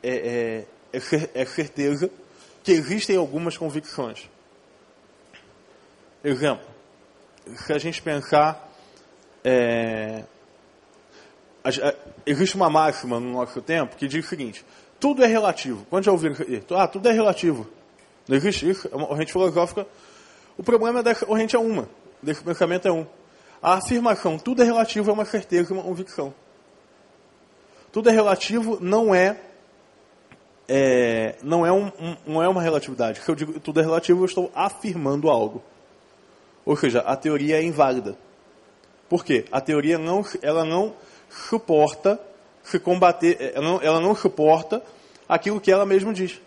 é, 0.02 0.66
é, 0.92 1.00
é 1.34 1.44
certeza, 1.46 2.10
que 2.62 2.72
existem 2.72 3.16
algumas 3.16 3.56
convicções. 3.56 4.28
Exemplo, 6.22 6.66
se 7.56 7.72
a 7.72 7.78
gente 7.78 8.02
pensar, 8.02 8.70
é, 9.42 10.24
existe 12.26 12.54
uma 12.54 12.68
máxima 12.68 13.18
no 13.18 13.32
nosso 13.32 13.62
tempo 13.62 13.96
que 13.96 14.06
diz 14.06 14.26
o 14.26 14.28
seguinte, 14.28 14.62
tudo 15.00 15.22
é 15.24 15.26
relativo. 15.26 15.86
Quando 15.88 16.04
já 16.04 16.12
ouviram 16.12 16.36
isso? 16.48 16.74
Ah, 16.74 16.88
tudo 16.88 17.08
é 17.08 17.12
relativo. 17.12 17.66
Não 18.26 18.36
existe 18.36 18.68
isso, 18.68 18.88
é 18.92 18.96
uma 18.96 19.06
corrente 19.06 19.32
filosófica. 19.32 19.86
O 20.56 20.62
problema 20.62 21.00
é 21.00 21.02
da 21.02 21.14
corrente 21.14 21.56
é 21.56 21.58
uma, 21.58 21.88
desse 22.22 22.42
pensamento 22.42 22.86
é 22.86 22.92
um. 22.92 23.06
A 23.62 23.74
afirmação 23.74 24.38
tudo 24.38 24.62
é 24.62 24.64
relativo 24.64 25.10
é 25.10 25.12
uma 25.12 25.24
certeza, 25.24 25.72
uma 25.72 25.82
convicção. 25.82 26.34
Tudo 27.90 28.10
é 28.10 28.12
relativo 28.12 28.78
não 28.80 29.14
é, 29.14 29.40
é 30.68 31.36
não 31.42 31.64
é, 31.64 31.72
um, 31.72 31.86
um, 31.86 32.16
não 32.26 32.42
é 32.42 32.48
uma 32.48 32.60
relatividade. 32.60 33.20
Se 33.22 33.30
eu 33.30 33.34
digo 33.34 33.58
tudo 33.60 33.80
é 33.80 33.82
relativo, 33.82 34.20
eu 34.20 34.26
estou 34.26 34.52
afirmando 34.54 35.30
algo. 35.30 35.62
Ou 36.66 36.76
seja, 36.76 37.00
a 37.00 37.16
teoria 37.16 37.56
é 37.56 37.62
inválida. 37.62 38.16
Por 39.08 39.24
quê? 39.24 39.46
A 39.50 39.60
teoria 39.60 39.96
não, 39.96 40.22
ela 40.42 40.64
não 40.64 40.94
suporta 41.30 42.20
combater, 42.76 43.52
ela 43.54 43.64
não, 43.64 43.80
ela 43.80 44.00
não 44.00 44.16
suporta 44.16 44.82
aquilo 45.28 45.60
que 45.60 45.70
ela 45.70 45.86
mesma 45.86 46.12
diz. 46.12 46.40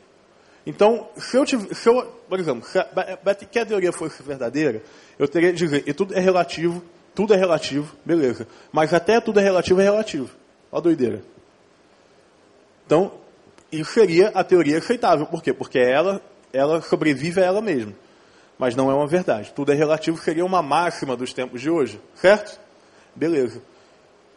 Então, 0.65 1.07
se 1.17 1.37
eu, 1.37 1.45
tive, 1.45 1.73
se 1.73 1.87
eu 1.87 2.05
por 2.27 2.39
exemplo, 2.39 2.67
se 2.67 2.77
a, 2.77 2.85
que 3.49 3.59
a 3.59 3.65
teoria 3.65 3.91
fosse 3.91 4.21
verdadeira, 4.21 4.83
eu 5.17 5.27
teria 5.27 5.51
de 5.51 5.57
dizer, 5.57 5.83
e 5.87 5.93
tudo 5.93 6.13
é 6.13 6.19
relativo, 6.19 6.83
tudo 7.15 7.33
é 7.33 7.37
relativo, 7.37 7.95
beleza. 8.05 8.47
Mas 8.71 8.93
até 8.93 9.19
tudo 9.19 9.39
é 9.39 9.43
relativo 9.43 9.81
é 9.81 9.83
relativo. 9.83 10.29
Olha 10.71 10.79
a 10.79 10.81
doideira. 10.81 11.21
Então, 12.85 13.11
isso 13.71 13.91
seria 13.91 14.29
a 14.29 14.43
teoria 14.43 14.77
aceitável. 14.77 15.25
Por 15.25 15.41
quê? 15.41 15.51
Porque 15.53 15.79
ela, 15.79 16.21
ela 16.53 16.81
sobrevive 16.81 17.41
a 17.41 17.45
ela 17.45 17.61
mesma. 17.61 17.93
Mas 18.57 18.75
não 18.75 18.91
é 18.91 18.93
uma 18.93 19.07
verdade. 19.07 19.51
Tudo 19.53 19.71
é 19.71 19.75
relativo 19.75 20.17
seria 20.17 20.45
uma 20.45 20.61
máxima 20.61 21.15
dos 21.15 21.33
tempos 21.33 21.61
de 21.61 21.69
hoje. 21.69 21.99
Certo? 22.15 22.59
Beleza. 23.15 23.61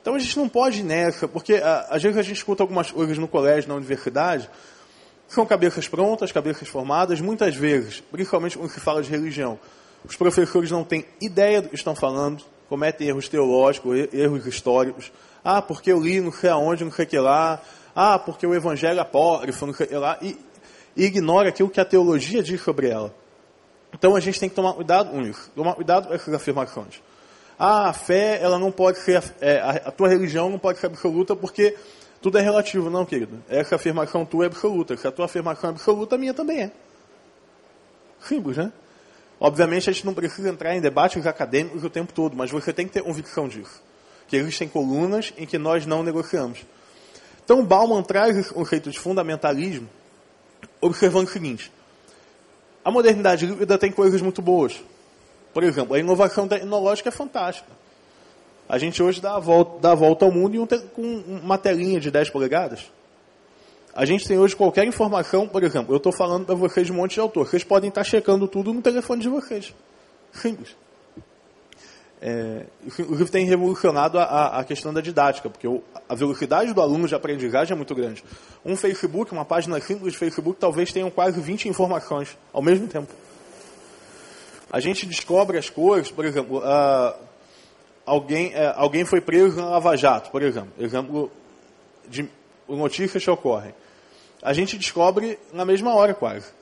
Então 0.05 0.17
a 0.17 0.19
gente 0.19 0.37
não 0.37 0.51
pode 0.51 0.81
ir 0.81 0.83
nessa, 0.83 1.27
porque 1.27 1.55
às 1.88 2.03
vezes 2.03 2.19
a 2.19 2.23
gente 2.23 2.37
escuta 2.37 2.62
algumas 2.62 2.90
coisas 2.90 3.17
no 3.17 3.27
colégio, 3.27 3.71
na 3.71 3.75
universidade, 3.75 4.51
são 5.27 5.47
cabeças 5.47 5.88
prontas, 5.88 6.31
cabeças 6.31 6.69
formadas, 6.69 7.23
muitas 7.23 7.57
vezes, 7.57 8.03
principalmente 8.12 8.59
quando 8.59 8.71
se 8.71 8.81
fala 8.81 9.03
de 9.03 9.09
religião, 9.09 9.59
os 10.05 10.14
professores 10.14 10.71
não 10.71 10.85
têm 10.85 11.07
ideia 11.23 11.62
do 11.62 11.71
que 11.71 11.75
estão 11.75 11.97
falando, 11.97 12.45
cometem 12.69 13.09
erros 13.09 13.31
teológicos, 13.31 14.12
erros 14.12 14.47
históricos. 14.47 15.11
Ah, 15.43 15.62
porque 15.62 15.90
eu 15.90 15.99
li 15.99 16.21
não 16.21 16.31
sei 16.31 16.51
aonde, 16.51 16.85
não 16.85 16.93
sei 16.93 17.07
que 17.07 17.19
lá. 17.19 17.62
Ah, 17.97 18.19
porque 18.19 18.47
o 18.47 18.55
evangelho 18.55 18.99
é 18.99 19.01
apócrifo, 19.01 19.64
não 19.64 19.73
sei 19.73 19.87
que 19.87 19.95
lá. 19.95 20.19
E, 20.21 20.38
e 20.95 21.07
ignora 21.07 21.49
aquilo 21.49 21.71
que 21.71 21.81
a 21.81 21.85
teologia 21.85 22.43
diz 22.43 22.61
sobre 22.61 22.90
ela. 22.90 23.14
Então 23.90 24.14
a 24.14 24.21
gente 24.21 24.38
tem 24.38 24.51
que 24.51 24.55
tomar 24.55 24.75
cuidado 24.75 25.09
com 25.09 25.23
isso. 25.23 25.51
Tomar 25.57 25.73
cuidado 25.73 26.09
com 26.09 26.12
essas 26.12 26.35
afirmações. 26.35 27.01
Ah, 27.59 27.88
a 27.88 27.93
fé, 27.93 28.40
ela 28.43 28.59
não 28.59 28.73
pode 28.73 28.99
ser, 28.99 29.23
é, 29.40 29.61
a, 29.61 29.90
tua 29.90 30.09
religião 30.09 30.51
não 30.51 30.59
pode 30.59 30.79
ser 30.79 30.87
absoluta 30.87 31.37
porque 31.37 31.77
tudo 32.21 32.38
é 32.38 32.40
relativo. 32.40 32.90
Não, 32.90 33.05
querido. 33.05 33.43
Essa 33.49 33.77
afirmação 33.77 34.25
tua 34.25 34.45
é 34.45 34.47
absoluta. 34.47 34.97
Se 34.97 35.07
a 35.07 35.12
tua 35.12 35.27
afirmação 35.27 35.71
é 35.71 35.73
absoluta, 35.73 36.17
a 36.17 36.19
minha 36.19 36.35
também 36.35 36.62
é. 36.62 36.71
Simples, 38.21 38.57
né? 38.57 38.73
Obviamente, 39.38 39.90
a 39.90 39.93
gente 39.93 40.07
não 40.07 40.14
precisa 40.14 40.49
entrar 40.49 40.75
em 40.75 40.81
debates 40.81 41.27
acadêmicos 41.27 41.85
o 41.85 41.90
tempo 41.90 42.12
todo, 42.12 42.37
mas 42.37 42.51
você 42.51 42.73
tem 42.73 42.87
que 42.87 42.93
ter 42.93 43.03
convicção 43.03 43.47
disso. 43.47 43.83
Que 44.27 44.37
existem 44.37 44.67
colunas 44.67 45.33
em 45.37 45.47
que 45.47 45.59
nós 45.59 45.85
não 45.85 46.03
negociamos. 46.03 46.64
Então, 47.45 47.64
Bauman 47.64 48.03
traz 48.03 48.37
esse 48.37 48.53
conceito 48.53 48.90
de 48.90 48.99
fundamentalismo, 48.99 49.88
observando 50.81 51.27
o 51.27 51.31
seguinte: 51.31 51.71
a 52.83 52.90
modernidade 52.90 53.47
líquida 53.47 53.77
tem 53.77 53.93
coisas 53.93 54.23
muito 54.23 54.40
boas. 54.40 54.83
Por 55.55 55.62
exemplo, 55.62 55.95
a 55.95 55.99
inovação 56.01 56.49
tecnológica 56.49 57.09
é 57.09 57.12
fantástica. 57.12 57.71
A 58.69 58.77
gente 58.77 59.01
hoje 59.03 59.21
dá 59.21 59.37
a 59.37 59.38
volta, 59.38 59.79
dá 59.81 59.93
a 59.93 59.95
volta 59.95 60.25
ao 60.25 60.33
mundo 60.33 60.67
com 60.95 61.03
uma 61.03 61.57
telinha 61.57 62.01
de 62.01 62.11
10 62.11 62.31
polegadas. 62.31 62.90
A 63.95 64.05
gente 64.05 64.27
tem 64.27 64.37
hoje 64.37 64.57
qualquer 64.57 64.85
informação, 64.85 65.47
por 65.47 65.62
exemplo, 65.62 65.95
eu 65.95 65.99
estou 65.99 66.12
falando 66.12 66.45
para 66.45 66.57
vocês 66.57 66.87
de 66.87 66.93
um 66.93 66.97
monte 66.97 67.14
de 67.14 67.21
autor. 67.21 67.47
Vocês 67.47 67.62
podem 67.62 67.88
estar 67.88 68.03
checando 68.03 68.49
tudo 68.49 68.75
no 68.75 68.83
telefone 68.83 69.23
de 69.23 69.29
vocês. 69.29 69.73
Simples. 70.33 70.75
É, 72.21 72.64
inclusive 72.85 73.31
tem 73.31 73.45
revolucionado 73.45 74.19
a, 74.19 74.59
a, 74.59 74.64
questão 74.64 74.95
da 74.95 75.01
didática, 75.01 75.51
porque 75.51 75.69
a 76.09 76.14
velocidade 76.14 76.73
do 76.73 76.81
aluno 76.81 77.07
de 77.07 77.14
aprendizagem 77.14 77.75
é 77.75 77.77
muito 77.77 77.95
grande. 77.95 78.25
Um 78.64 78.77
Facebook, 78.77 79.31
uma 79.31 79.45
página 79.45 79.79
simples 79.79 80.14
de 80.14 80.19
Facebook, 80.19 80.59
talvez 80.59 80.90
tenham 80.90 81.11
quase 81.11 81.38
20 81.38 81.69
informações 81.69 82.37
ao 82.53 82.62
mesmo 82.62 82.88
tempo. 82.88 83.12
A 84.75 84.81
gente 84.81 85.07
descobre 85.07 85.57
as 85.57 85.71
coisas, 85.71 86.11
por 86.11 86.25
exemplo, 86.25 86.59
uh, 86.59 87.15
alguém, 88.05 88.49
uh, 88.49 88.75
alguém 88.75 89.05
foi 89.05 89.21
preso 89.21 89.57
na 89.57 89.69
Lava 89.69 89.97
Jato, 89.97 90.31
por 90.31 90.43
exemplo. 90.43 90.73
Exemplo 90.79 91.31
de 92.09 92.29
notícias 92.69 93.23
que 93.23 93.31
ocorrem 93.31 93.73
a 94.45 94.53
gente 94.53 94.77
descobre 94.77 95.39
na 95.55 95.65
mesma 95.65 95.95
hora 95.95 96.13
quase. 96.13 96.53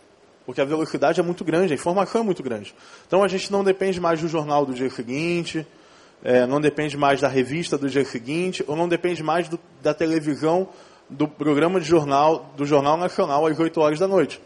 Porque 0.47 0.61
a 0.61 0.65
velocidade 0.65 1.19
é 1.19 1.23
muito 1.23 1.45
grande, 1.45 1.73
a 1.73 1.75
informação 1.75 2.21
é 2.21 2.25
muito 2.25 2.43
grande. 2.43 2.73
Então 3.07 3.25
a 3.25 3.29
gente 3.29 3.51
não 3.51 3.65
depende 3.65 4.01
mais 4.01 4.21
do 4.21 4.29
jornal 4.29 4.65
do 4.65 4.73
dia 4.73 4.89
seguinte, 4.89 5.67
é, 6.23 6.47
não 6.47 6.61
depende 6.61 6.97
mais 6.97 7.21
da 7.21 7.27
revista 7.27 7.77
do 7.77 7.91
dia 7.91 8.05
seguinte, 8.05 8.65
ou 8.69 8.77
não 8.77 8.89
depende 8.89 9.21
mais 9.21 9.49
do, 9.49 9.59
da 9.83 9.93
televisão, 9.93 10.69
do 11.11 11.27
programa 11.27 11.81
de 11.81 11.87
jornal, 11.87 12.53
do 12.57 12.65
Jornal 12.65 12.97
Nacional 12.97 13.47
às 13.47 13.59
8 13.59 13.81
horas 13.81 13.99
da 13.99 14.07
noite. 14.07 14.41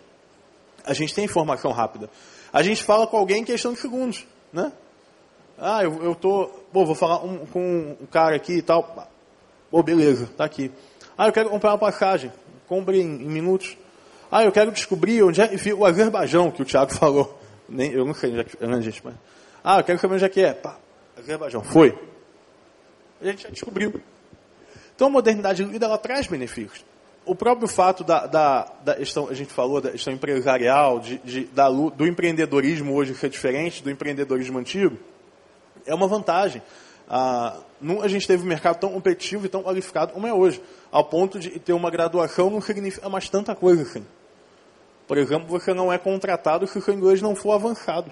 A 0.84 0.94
gente 0.94 1.14
tem 1.14 1.24
informação 1.24 1.72
rápida. 1.72 2.08
A 2.52 2.62
gente 2.62 2.82
fala 2.82 3.06
com 3.06 3.16
alguém 3.16 3.42
em 3.42 3.44
questão 3.44 3.72
de 3.72 3.80
segundos, 3.80 4.26
né? 4.52 4.72
Ah, 5.58 5.82
eu, 5.82 6.02
eu 6.02 6.14
tô, 6.14 6.46
pô, 6.72 6.84
vou 6.84 6.94
falar 6.94 7.24
um, 7.24 7.46
com 7.46 7.96
um 8.00 8.06
cara 8.06 8.36
aqui 8.36 8.54
e 8.54 8.62
tal. 8.62 9.08
Pô, 9.70 9.82
beleza, 9.82 10.28
tá 10.36 10.44
aqui. 10.44 10.70
Ah, 11.16 11.26
eu 11.26 11.32
quero 11.32 11.48
comprar 11.48 11.70
uma 11.70 11.78
passagem 11.78 12.30
compre 12.66 13.00
em, 13.00 13.22
em, 13.22 13.28
minutos. 13.28 13.76
Ah, 14.30 14.44
eu 14.44 14.52
quero 14.52 14.72
descobrir 14.72 15.22
onde 15.22 15.40
é 15.40 15.48
o 15.74 15.84
Azerbaijão, 15.84 16.50
que 16.50 16.62
o 16.62 16.64
Tiago 16.64 16.92
falou. 16.94 17.38
Nem, 17.68 17.92
eu 17.92 18.04
não 18.04 18.14
sei 18.14 18.30
onde 18.30 18.40
é 18.40 18.44
que 18.44 18.56
é, 18.62 18.80
gente, 18.80 19.00
mas... 19.04 19.14
Ah, 19.62 19.78
eu 19.78 19.84
quero 19.84 19.98
saber 19.98 20.14
onde 20.14 20.24
é 20.24 20.28
que 20.28 20.40
é. 20.40 20.52
Pá, 20.52 20.78
Azerbaijão. 21.18 21.62
Foi. 21.62 21.98
A 23.20 23.24
gente 23.24 23.42
já 23.42 23.48
descobriu. 23.48 24.00
Então 24.94 25.08
a 25.08 25.10
modernidade 25.10 25.64
líquida, 25.64 25.86
ela 25.86 25.98
traz 25.98 26.26
benefícios. 26.26 26.84
O 27.26 27.34
próprio 27.34 27.68
fato 27.68 28.04
da, 28.04 28.26
da, 28.26 28.72
da 28.84 28.94
questão, 28.94 29.28
a 29.28 29.34
gente 29.34 29.52
falou 29.52 29.80
da 29.80 29.90
questão 29.90 30.14
empresarial, 30.14 31.00
de, 31.00 31.18
de, 31.18 31.44
da, 31.46 31.68
do 31.68 32.06
empreendedorismo 32.06 32.94
hoje 32.94 33.14
ser 33.14 33.28
diferente 33.28 33.82
do 33.82 33.90
empreendedorismo 33.90 34.58
antigo, 34.58 34.96
é 35.84 35.94
uma 35.94 36.06
vantagem. 36.06 36.62
Ah, 37.08 37.58
a 38.02 38.08
gente 38.08 38.26
teve 38.26 38.42
um 38.42 38.46
mercado 38.46 38.78
tão 38.78 38.90
competitivo 38.90 39.46
e 39.46 39.48
tão 39.48 39.62
qualificado 39.62 40.12
como 40.12 40.26
é 40.26 40.32
hoje, 40.32 40.62
ao 40.90 41.04
ponto 41.04 41.38
de 41.38 41.50
ter 41.58 41.72
uma 41.72 41.90
graduação 41.90 42.48
não 42.48 42.60
significa 42.60 43.08
mais 43.08 43.28
tanta 43.28 43.54
coisa 43.54 43.82
assim. 43.82 44.04
Por 45.06 45.18
exemplo, 45.18 45.46
você 45.46 45.72
não 45.72 45.92
é 45.92 45.98
contratado 45.98 46.66
se 46.66 46.78
o 46.78 46.82
seu 46.82 46.94
inglês 46.94 47.22
não 47.22 47.34
for 47.34 47.52
avançado. 47.52 48.10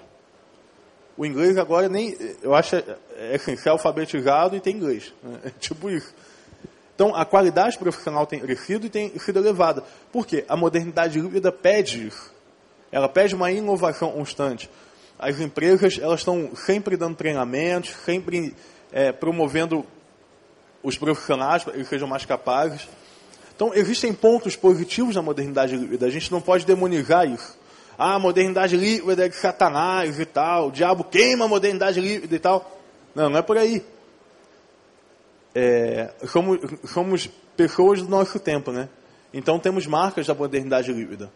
O 1.17 1.25
inglês 1.25 1.57
agora 1.57 1.89
nem, 1.89 2.15
eu 2.41 2.53
acho, 2.53 2.75
é 2.75 3.35
assim, 3.35 3.55
ser 3.55 3.69
alfabetizado 3.69 4.55
e 4.55 4.59
tem 4.59 4.75
inglês. 4.75 5.13
Né? 5.23 5.39
É 5.45 5.49
tipo 5.49 5.89
isso. 5.89 6.13
Então, 6.95 7.13
a 7.13 7.25
qualidade 7.25 7.77
profissional 7.77 8.25
tem 8.25 8.39
crescido 8.39 8.85
e 8.85 8.89
tem 8.89 9.11
sido 9.19 9.37
elevada. 9.37 9.83
Por 10.13 10.25
quê? 10.25 10.45
A 10.47 10.55
modernidade 10.55 11.19
líquida 11.19 11.51
pede 11.51 12.07
isso. 12.07 12.33
Ela 12.89 13.09
pede 13.09 13.35
uma 13.35 13.51
inovação 13.51 14.11
constante. 14.11 14.69
As 15.19 15.41
empresas, 15.41 15.99
elas 16.01 16.21
estão 16.21 16.55
sempre 16.55 16.95
dando 16.95 17.17
treinamentos, 17.17 17.93
sempre 18.05 18.55
é, 18.93 19.11
promovendo 19.11 19.85
os 20.81 20.97
profissionais 20.97 21.63
para 21.63 21.73
que 21.73 21.79
eles 21.79 21.89
sejam 21.89 22.07
mais 22.07 22.25
capazes. 22.25 22.87
Então, 23.53 23.73
existem 23.73 24.13
pontos 24.13 24.55
positivos 24.55 25.15
na 25.15 25.21
modernidade 25.21 25.75
líquida. 25.75 26.05
A 26.05 26.09
gente 26.09 26.31
não 26.31 26.39
pode 26.39 26.65
demonizar 26.65 27.27
isso. 27.29 27.57
Ah, 27.97 28.15
a 28.15 28.19
modernidade 28.19 28.77
líquida 28.77 29.25
é 29.25 29.29
de 29.29 29.35
Satanás 29.35 30.17
e 30.17 30.25
tal. 30.25 30.67
O 30.67 30.71
diabo 30.71 31.03
queima 31.03 31.43
a 31.45 31.47
modernidade 31.47 31.99
líquida 31.99 32.35
e 32.35 32.39
tal. 32.39 32.79
Não, 33.13 33.29
não 33.29 33.39
é 33.39 33.41
por 33.41 33.57
aí. 33.57 33.83
É, 35.55 36.13
somos, 36.27 36.59
somos 36.91 37.27
pessoas 37.55 38.01
do 38.01 38.09
nosso 38.09 38.37
tempo, 38.37 38.73
né? 38.73 38.89
Então 39.33 39.57
temos 39.57 39.87
marcas 39.87 40.27
da 40.27 40.33
modernidade 40.33 40.91
líquida. 40.91 41.31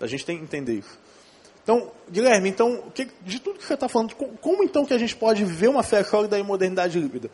A 0.00 0.06
gente 0.06 0.24
tem 0.24 0.38
que 0.38 0.44
entender 0.44 0.74
isso. 0.74 0.98
Então, 1.62 1.90
Guilherme, 2.10 2.48
então, 2.48 2.84
que, 2.94 3.08
de 3.22 3.40
tudo 3.40 3.58
que 3.58 3.66
você 3.66 3.74
está 3.74 3.88
falando, 3.88 4.14
como, 4.14 4.38
como, 4.38 4.62
então 4.62 4.86
que 4.86 4.94
a 4.94 4.98
gente 4.98 5.14
pode 5.14 5.44
ver 5.44 5.68
uma 5.68 5.82
fé 5.82 6.02
sólida 6.02 6.38
e 6.38 6.42
modernidade 6.42 6.98
líquida? 6.98 7.30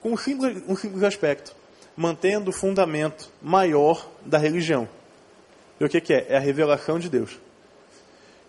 Com 0.00 0.12
um 0.12 0.16
simples, 0.16 0.62
um 0.68 0.76
simples 0.76 1.02
aspecto, 1.04 1.54
mantendo 1.96 2.50
o 2.50 2.52
fundamento 2.52 3.30
maior 3.40 4.08
da 4.24 4.38
religião. 4.38 4.88
E 5.80 5.84
o 5.84 5.88
que, 5.88 6.00
que 6.00 6.12
é? 6.12 6.26
É 6.28 6.36
a 6.36 6.40
revelação 6.40 6.98
de 6.98 7.08
Deus. 7.08 7.38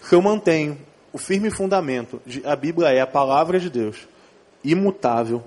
Se 0.01 0.13
eu 0.13 0.21
mantenho 0.21 0.77
o 1.13 1.17
firme 1.17 1.49
fundamento 1.49 2.21
de 2.25 2.45
a 2.45 2.55
Bíblia 2.55 2.89
é 2.89 3.01
a 3.01 3.07
palavra 3.07 3.59
de 3.59 3.69
Deus, 3.69 4.07
imutável, 4.63 5.43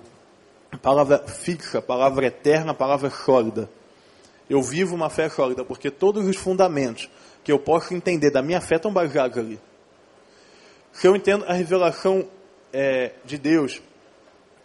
palavra 0.78 1.18
fixa, 1.26 1.82
palavra 1.82 2.26
eterna, 2.26 2.74
palavra 2.74 3.10
sólida. 3.10 3.70
Eu 4.48 4.62
vivo 4.62 4.94
uma 4.94 5.10
fé 5.10 5.28
sólida 5.28 5.64
porque 5.64 5.90
todos 5.90 6.26
os 6.26 6.36
fundamentos 6.36 7.08
que 7.44 7.52
eu 7.52 7.58
posso 7.58 7.94
entender 7.94 8.30
da 8.30 8.42
minha 8.42 8.60
fé 8.60 8.76
estão 8.76 8.92
baseados 8.92 9.38
ali. 9.38 9.60
Se 10.92 11.06
eu 11.06 11.14
entendo 11.14 11.44
a 11.46 11.52
revelação 11.52 12.28
é, 12.72 13.12
de 13.24 13.38
Deus 13.38 13.80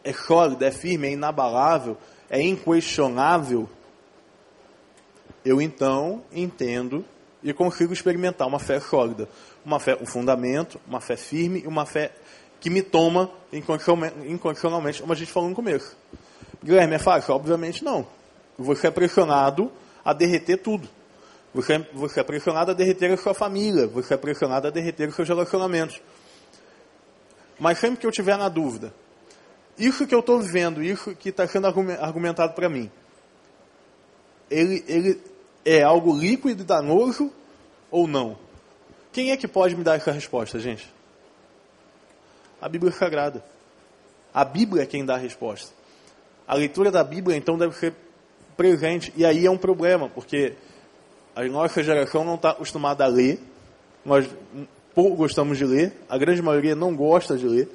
é 0.04 0.14
sólida, 0.14 0.68
é 0.68 0.72
firme, 0.72 1.08
é 1.08 1.12
inabalável, 1.12 1.98
é 2.30 2.42
inquestionável, 2.42 3.70
eu 5.44 5.62
então 5.62 6.24
entendo 6.32 7.06
e 7.44 7.54
consigo 7.54 7.94
experimentar 7.94 8.48
uma 8.48 8.58
fé 8.58 8.80
sólida, 8.80 9.30
uma 9.64 9.80
fé, 9.80 9.96
um 10.02 10.06
fundamento, 10.06 10.82
uma 10.88 11.00
fé 11.00 11.16
firme 11.16 11.62
e 11.64 11.68
uma 11.68 11.86
fé 11.86 12.12
que 12.66 12.70
me 12.72 12.82
toma 12.82 13.30
incondicionalmente, 13.54 15.00
como 15.00 15.14
a 15.14 15.16
gente 15.16 15.32
falou 15.32 15.48
no 15.48 15.56
começo. 15.56 15.96
Guilherme, 16.64 16.96
é 16.96 16.98
fácil? 16.98 17.36
Obviamente 17.36 17.86
não. 17.86 18.08
Você 18.58 18.88
é 18.88 18.92
pressionado 18.92 19.72
a 20.04 20.14
derreter 20.14 20.58
tudo. 20.58 20.90
Você, 21.54 21.88
você 21.94 22.22
é 22.22 22.24
pressionado 22.24 22.72
a 22.72 22.74
derreter 22.74 23.12
a 23.12 23.18
sua 23.18 23.36
família. 23.36 23.86
Você 23.86 24.16
é 24.16 24.18
pressionado 24.18 24.66
a 24.66 24.72
derreter 24.72 25.08
os 25.08 25.16
seus 25.16 25.30
relacionamentos. 25.30 26.02
Mas 27.60 27.78
sempre 27.78 28.00
que 28.00 28.08
eu 28.08 28.12
tiver 28.12 28.36
na 28.36 28.50
dúvida, 28.50 28.92
isso 29.78 30.08
que 30.08 30.16
eu 30.16 30.22
estou 30.22 30.40
vivendo, 30.40 30.82
isso 30.82 31.16
que 31.16 31.30
está 31.30 31.48
sendo 31.48 31.68
argumentado 31.68 32.56
para 32.56 32.68
mim, 32.68 32.90
ele, 34.50 34.84
ele 34.88 35.22
é 35.64 35.84
algo 35.84 36.18
líquido 36.18 36.64
e 36.64 36.66
danoso 36.66 37.32
ou 37.92 38.08
não? 38.08 38.36
Quem 39.14 39.30
é 39.30 39.38
que 39.38 39.48
pode 39.48 39.76
me 39.76 39.84
dar 39.84 39.98
essa 39.98 40.12
resposta, 40.12 40.58
gente? 40.58 40.95
A 42.66 42.68
Bíblia 42.68 42.92
Sagrada. 42.92 43.46
A 44.34 44.44
Bíblia 44.44 44.82
é 44.82 44.86
quem 44.88 45.06
dá 45.06 45.14
a 45.14 45.20
resposta. 45.20 45.72
A 46.48 46.56
leitura 46.56 46.90
da 46.90 47.04
Bíblia, 47.04 47.38
então, 47.38 47.60
deve 47.60 47.76
ser 47.76 47.94
presente. 48.58 49.14
E 49.16 49.24
aí 49.24 49.46
é 49.46 49.52
um 49.52 49.58
problema, 49.58 50.10
porque 50.10 50.54
a 51.36 51.44
nossa 51.44 51.84
geração 51.84 52.26
não 52.26 52.34
está 52.34 52.50
acostumada 52.50 53.04
a 53.04 53.08
ler. 53.08 53.40
Nós 54.04 54.28
pouco 54.96 55.16
gostamos 55.16 55.60
de 55.60 55.64
ler. 55.64 55.94
A 56.10 56.18
grande 56.18 56.42
maioria 56.42 56.74
não 56.74 56.96
gosta 56.96 57.38
de 57.38 57.46
ler. 57.46 57.70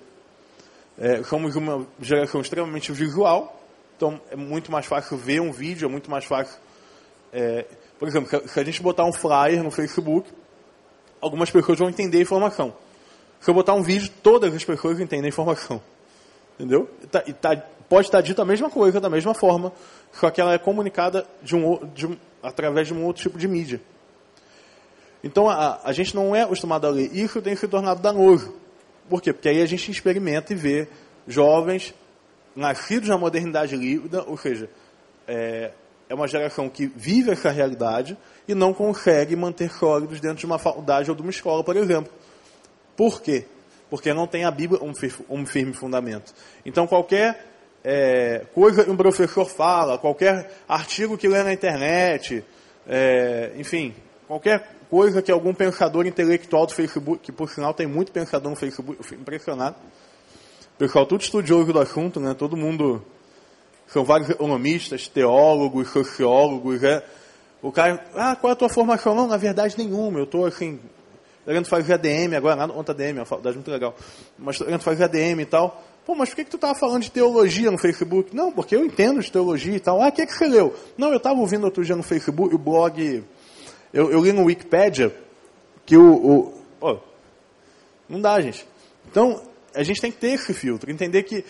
É, 0.99 1.23
somos 1.23 1.55
uma 1.55 1.87
geração 2.01 2.41
extremamente 2.41 2.91
visual. 2.91 3.63
Então 3.97 4.21
é 4.29 4.35
muito 4.35 4.73
mais 4.73 4.87
fácil 4.87 5.17
ver 5.17 5.41
um 5.41 5.53
vídeo, 5.53 5.87
é 5.87 5.89
muito 5.89 6.11
mais 6.11 6.25
fácil. 6.25 6.59
É, 7.33 7.65
por 7.97 8.09
exemplo, 8.09 8.49
se 8.49 8.59
a 8.59 8.65
gente 8.65 8.83
botar 8.83 9.05
um 9.05 9.13
flyer 9.13 9.63
no 9.63 9.71
Facebook, 9.71 10.29
algumas 11.21 11.49
pessoas 11.49 11.79
vão 11.79 11.89
entender 11.89 12.19
a 12.19 12.23
informação. 12.23 12.75
Se 13.41 13.51
eu 13.51 13.55
botar 13.55 13.75
um 13.75 13.83
vídeo, 13.83 14.11
todas 14.23 14.55
as 14.55 14.65
pessoas 14.65 15.01
entendem 15.01 15.27
a 15.27 15.29
informação. 15.29 15.81
Entendeu? 16.59 16.91
E 17.03 17.07
tá, 17.07 17.23
e 17.27 17.33
tá, 17.33 17.57
pode 17.89 18.07
estar 18.07 18.21
dito 18.21 18.41
a 18.43 18.45
mesma 18.45 18.69
coisa, 18.69 19.01
da 19.01 19.09
mesma 19.09 19.35
forma, 19.35 19.73
só 20.13 20.31
que 20.31 20.41
ela 20.41 20.53
é 20.53 20.59
comunicada 20.59 21.27
de 21.43 21.57
um, 21.57 21.87
de 21.95 22.07
um, 22.07 22.17
através 22.43 22.87
de 22.87 22.95
um 22.95 23.05
outro 23.05 23.23
tipo 23.23 23.39
de 23.39 23.49
mídia. 23.49 23.81
Então 25.25 25.49
a, 25.49 25.81
a 25.83 25.93
gente 25.93 26.15
não 26.15 26.37
é 26.37 26.43
acostumado 26.43 26.87
a 26.87 26.91
ler. 26.91 27.11
Isso 27.15 27.41
tem 27.41 27.57
se 27.57 27.67
tornado 27.67 28.01
danoso. 28.03 28.55
Por 29.09 29.21
quê? 29.21 29.33
Porque 29.33 29.49
aí 29.49 29.61
a 29.61 29.67
gente 29.67 29.91
experimenta 29.91 30.53
e 30.53 30.57
vê 30.57 30.87
jovens 31.27 31.95
nascidos 32.55 33.09
na 33.09 33.17
modernidade 33.17 33.77
líquida, 33.77 34.23
ou 34.27 34.37
seja, 34.37 34.69
é, 35.27 35.73
é 36.09 36.15
uma 36.15 36.29
geração 36.29 36.69
que 36.69 36.87
vive 36.87 37.31
essa 37.31 37.51
realidade 37.51 38.17
e 38.47 38.55
não 38.55 38.75
consegue 38.75 39.35
manter 39.35 39.71
sólidos 39.71 40.21
dentro 40.21 40.39
de 40.39 40.47
uma 40.47 40.59
faculdade 40.59 41.11
ou 41.11 41.17
de 41.17 41.23
uma 41.23 41.31
escola, 41.31 41.65
por 41.65 41.77
exemplo. 41.77 42.13
Por 43.01 43.23
quê? 43.23 43.47
Porque 43.89 44.13
não 44.13 44.27
tem 44.27 44.45
a 44.45 44.51
Bíblia 44.51 44.79
um, 45.31 45.47
firme 45.47 45.73
fundamento. 45.73 46.35
Então 46.67 46.87
qualquer 46.87 47.47
é, 47.83 48.45
coisa 48.53 48.85
que 48.85 48.91
um 48.91 48.97
professor 48.97 49.47
fala, 49.47 49.97
qualquer 49.97 50.51
artigo 50.69 51.17
que 51.17 51.27
lê 51.27 51.43
na 51.43 51.51
internet, 51.51 52.45
é, 52.87 53.53
enfim, 53.57 53.95
qualquer 54.29 54.77
coisa 54.91 55.23
que 55.23 55.33
algum 55.33 55.55
pensador 55.55 56.07
intelectual 56.07 56.67
do 56.67 56.75
Facebook, 56.75 57.23
que 57.23 57.33
por 57.33 57.49
sinal 57.49 57.73
tem 57.73 57.87
muito 57.87 58.13
pensador 58.13 58.51
no 58.51 58.57
Facebook, 58.57 58.99
eu 58.99 59.03
fico 59.03 59.23
impressionado. 59.23 59.77
Pessoal, 60.77 61.07
tudo 61.07 61.23
estudioso 61.23 61.73
do 61.73 61.81
assunto, 61.81 62.21
né? 62.21 62.35
Todo 62.35 62.55
mundo. 62.55 63.03
São 63.87 64.05
vários 64.05 64.29
economistas, 64.29 65.09
teólogos, 65.09 65.89
sociólogos. 65.89 66.85
É. 66.85 67.03
O 67.63 67.73
cara, 67.73 68.05
ah, 68.15 68.37
qual 68.37 68.51
é 68.51 68.53
a 68.53 68.57
tua 68.57 68.69
formação? 68.69 69.15
Não, 69.15 69.27
na 69.27 69.39
verdade 69.39 69.79
nenhuma. 69.79 70.19
Eu 70.19 70.25
estou 70.25 70.45
assim, 70.45 70.79
querendo 71.45 71.67
fazer 71.67 71.95
ADM 71.95 72.35
agora, 72.37 72.57
nada 72.57 72.73
contra 72.73 72.95
ADM, 72.95 73.19
é 73.19 73.21
uma 73.21 73.25
faculdade 73.25 73.57
muito 73.57 73.71
legal. 73.71 73.95
Mas 74.39 74.55
estou 74.55 74.67
querendo 74.67 74.83
fazer 74.83 75.05
ADM 75.05 75.41
e 75.41 75.47
tal. 75.47 75.85
Pô, 76.05 76.15
mas 76.15 76.31
por 76.31 76.37
que, 76.37 76.45
que 76.45 76.51
tu 76.51 76.57
estava 76.57 76.75
falando 76.75 77.03
de 77.03 77.11
teologia 77.11 77.71
no 77.71 77.79
Facebook? 77.79 78.35
Não, 78.35 78.51
porque 78.51 78.75
eu 78.75 78.85
entendo 78.85 79.21
de 79.21 79.31
teologia 79.31 79.77
e 79.77 79.81
tal. 79.81 80.03
Ah, 80.03 80.09
o 80.09 80.13
que, 80.13 80.27
que 80.27 80.33
você 80.33 80.49
leu? 80.49 80.75
Não, 80.97 81.11
eu 81.11 81.19
estava 81.19 81.39
ouvindo 81.39 81.65
outro 81.65 81.85
dia 81.85 81.95
no 81.95 82.03
Facebook 82.03 82.55
o 82.55 82.59
blog. 82.59 83.23
Eu, 83.93 84.11
eu 84.11 84.21
li 84.21 84.33
no 84.33 84.45
Wikipedia 84.45 85.15
que 85.85 85.97
o. 85.97 86.53
o 86.81 87.01
não 88.09 88.21
dá, 88.21 88.41
gente. 88.41 88.67
Então, 89.09 89.41
a 89.75 89.83
gente 89.83 90.01
tem 90.01 90.11
que 90.11 90.19
ter 90.19 90.31
esse 90.31 90.53
filtro, 90.53 90.91
entender 90.91 91.23
que 91.23 91.45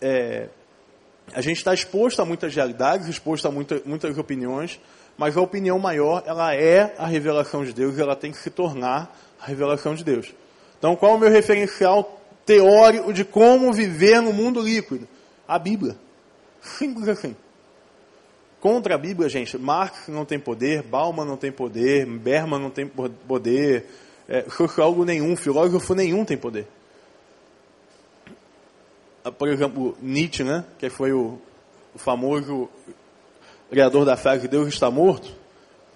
é, 0.00 0.48
a 1.32 1.40
gente 1.40 1.58
está 1.58 1.74
exposto 1.74 2.20
a 2.20 2.24
muitas 2.24 2.54
realidades, 2.54 3.08
exposto 3.08 3.46
a 3.46 3.50
muita, 3.50 3.82
muitas 3.84 4.16
opiniões, 4.16 4.80
mas 5.16 5.36
a 5.36 5.40
opinião 5.40 5.78
maior, 5.78 6.22
ela 6.26 6.54
é 6.54 6.94
a 6.96 7.06
revelação 7.06 7.64
de 7.64 7.72
Deus, 7.72 7.98
ela 7.98 8.16
tem 8.16 8.30
que 8.30 8.38
se 8.38 8.50
tornar 8.50 9.14
a 9.40 9.46
revelação 9.46 9.94
de 9.94 10.04
Deus. 10.04 10.32
Então, 10.78 10.94
qual 10.96 11.12
é 11.12 11.14
o 11.16 11.18
meu 11.18 11.30
referencial 11.30 12.20
teórico 12.46 13.12
de 13.12 13.24
como 13.24 13.72
viver 13.72 14.20
no 14.20 14.32
mundo 14.32 14.60
líquido? 14.60 15.06
A 15.46 15.58
Bíblia. 15.58 15.96
Simples 16.60 17.08
assim. 17.08 17.36
Contra 18.60 18.96
a 18.96 18.98
Bíblia, 18.98 19.28
gente, 19.28 19.56
Marx 19.56 20.08
não 20.08 20.24
tem 20.24 20.38
poder, 20.38 20.82
Bauman 20.82 21.24
não 21.24 21.36
tem 21.36 21.52
poder, 21.52 22.04
Berman 22.06 22.60
não 22.60 22.70
tem 22.70 22.86
poder, 22.86 23.86
é, 24.28 24.44
sociólogo 24.50 25.04
nenhum, 25.04 25.36
filósofo 25.36 25.94
nenhum 25.94 26.24
tem 26.24 26.36
poder. 26.36 26.66
Ah, 29.24 29.30
por 29.30 29.48
exemplo, 29.48 29.96
Nietzsche, 30.02 30.42
né, 30.42 30.64
que 30.78 30.90
foi 30.90 31.12
o, 31.12 31.38
o 31.94 31.98
famoso 31.98 32.68
criador 33.70 34.04
da 34.04 34.16
frase 34.16 34.48
Deus 34.48 34.68
está 34.68 34.90
morto. 34.90 35.32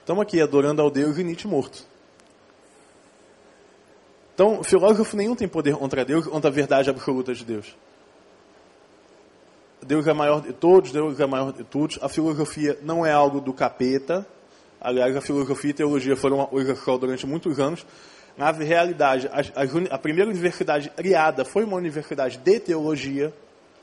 Estamos 0.00 0.22
aqui 0.22 0.40
adorando 0.40 0.82
ao 0.82 0.90
Deus 0.90 1.18
e 1.18 1.24
Nietzsche 1.24 1.48
morto. 1.48 1.84
Então, 4.34 4.62
filósofo 4.64 5.16
nenhum 5.16 5.34
tem 5.34 5.46
poder 5.46 5.76
contra 5.76 6.04
Deus, 6.04 6.26
contra 6.26 6.48
a 6.48 6.52
verdade 6.52 6.88
absoluta 6.88 7.34
de 7.34 7.44
Deus. 7.44 7.76
Deus 9.84 10.06
é 10.06 10.12
maior 10.12 10.40
de 10.40 10.52
todos, 10.52 10.92
Deus 10.92 11.18
é 11.18 11.26
maior 11.26 11.52
de 11.52 11.64
todos. 11.64 11.98
A 12.00 12.08
filosofia 12.08 12.78
não 12.82 13.04
é 13.04 13.12
algo 13.12 13.40
do 13.40 13.52
capeta. 13.52 14.26
Aliás, 14.80 15.16
a 15.16 15.20
filosofia 15.20 15.70
e 15.70 15.72
a 15.72 15.76
teologia 15.76 16.16
foram 16.16 16.36
uma 16.38 16.46
coisa 16.46 16.74
só 16.76 16.96
durante 16.96 17.26
muitos 17.26 17.58
anos. 17.58 17.84
Na 18.36 18.50
realidade, 18.50 19.28
a, 19.28 19.94
a, 19.94 19.98
primeira 19.98 20.30
universidade 20.30 20.88
criada 20.90 21.44
foi 21.44 21.64
uma 21.64 21.76
universidade 21.76 22.38
de 22.38 22.60
teologia. 22.60 23.32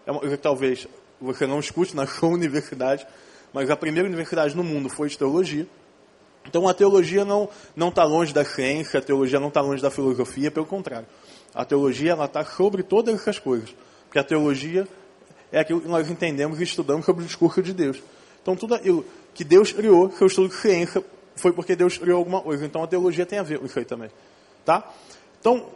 É 0.05 0.11
uma 0.11 0.19
coisa 0.19 0.37
que 0.37 0.43
talvez 0.43 0.87
você 1.21 1.45
não 1.45 1.59
escute 1.59 1.95
na 1.95 2.07
sua 2.07 2.29
universidade, 2.33 3.05
mas 3.53 3.69
a 3.69 3.75
primeira 3.75 4.07
universidade 4.07 4.55
no 4.55 4.63
mundo 4.63 4.89
foi 4.89 5.09
de 5.09 5.17
teologia. 5.17 5.67
Então 6.49 6.67
a 6.67 6.73
teologia 6.73 7.23
não 7.23 7.47
está 7.77 8.03
longe 8.03 8.33
da 8.33 8.43
ciência, 8.43 8.99
a 8.99 9.03
teologia 9.03 9.39
não 9.39 9.49
está 9.49 9.61
longe 9.61 9.83
da 9.83 9.91
filosofia, 9.91 10.49
pelo 10.49 10.65
contrário. 10.65 11.07
A 11.53 11.63
teologia 11.63 12.17
está 12.25 12.43
sobre 12.43 12.81
todas 12.81 13.13
essas 13.13 13.37
coisas. 13.37 13.69
Porque 14.05 14.17
a 14.17 14.23
teologia 14.23 14.87
é 15.51 15.59
aquilo 15.59 15.79
que 15.79 15.87
nós 15.87 16.09
entendemos 16.09 16.59
e 16.59 16.63
estudamos 16.63 17.05
sobre 17.05 17.23
o 17.23 17.27
discurso 17.27 17.61
de 17.61 17.71
Deus. 17.71 18.01
Então 18.41 18.55
tudo 18.55 18.73
aquilo 18.73 19.05
que 19.35 19.43
Deus 19.43 19.71
criou, 19.71 20.09
que 20.09 20.19
eu 20.23 20.27
estudo 20.27 20.49
de 20.49 20.55
ciência, 20.55 21.03
foi 21.35 21.53
porque 21.53 21.75
Deus 21.75 21.99
criou 21.99 22.17
alguma 22.17 22.41
coisa. 22.41 22.65
Então 22.65 22.83
a 22.83 22.87
teologia 22.87 23.27
tem 23.27 23.37
a 23.37 23.43
ver 23.43 23.59
com 23.59 23.67
isso 23.67 23.77
aí 23.77 23.85
também. 23.85 24.09
Tá? 24.65 24.91
Então, 25.39 25.67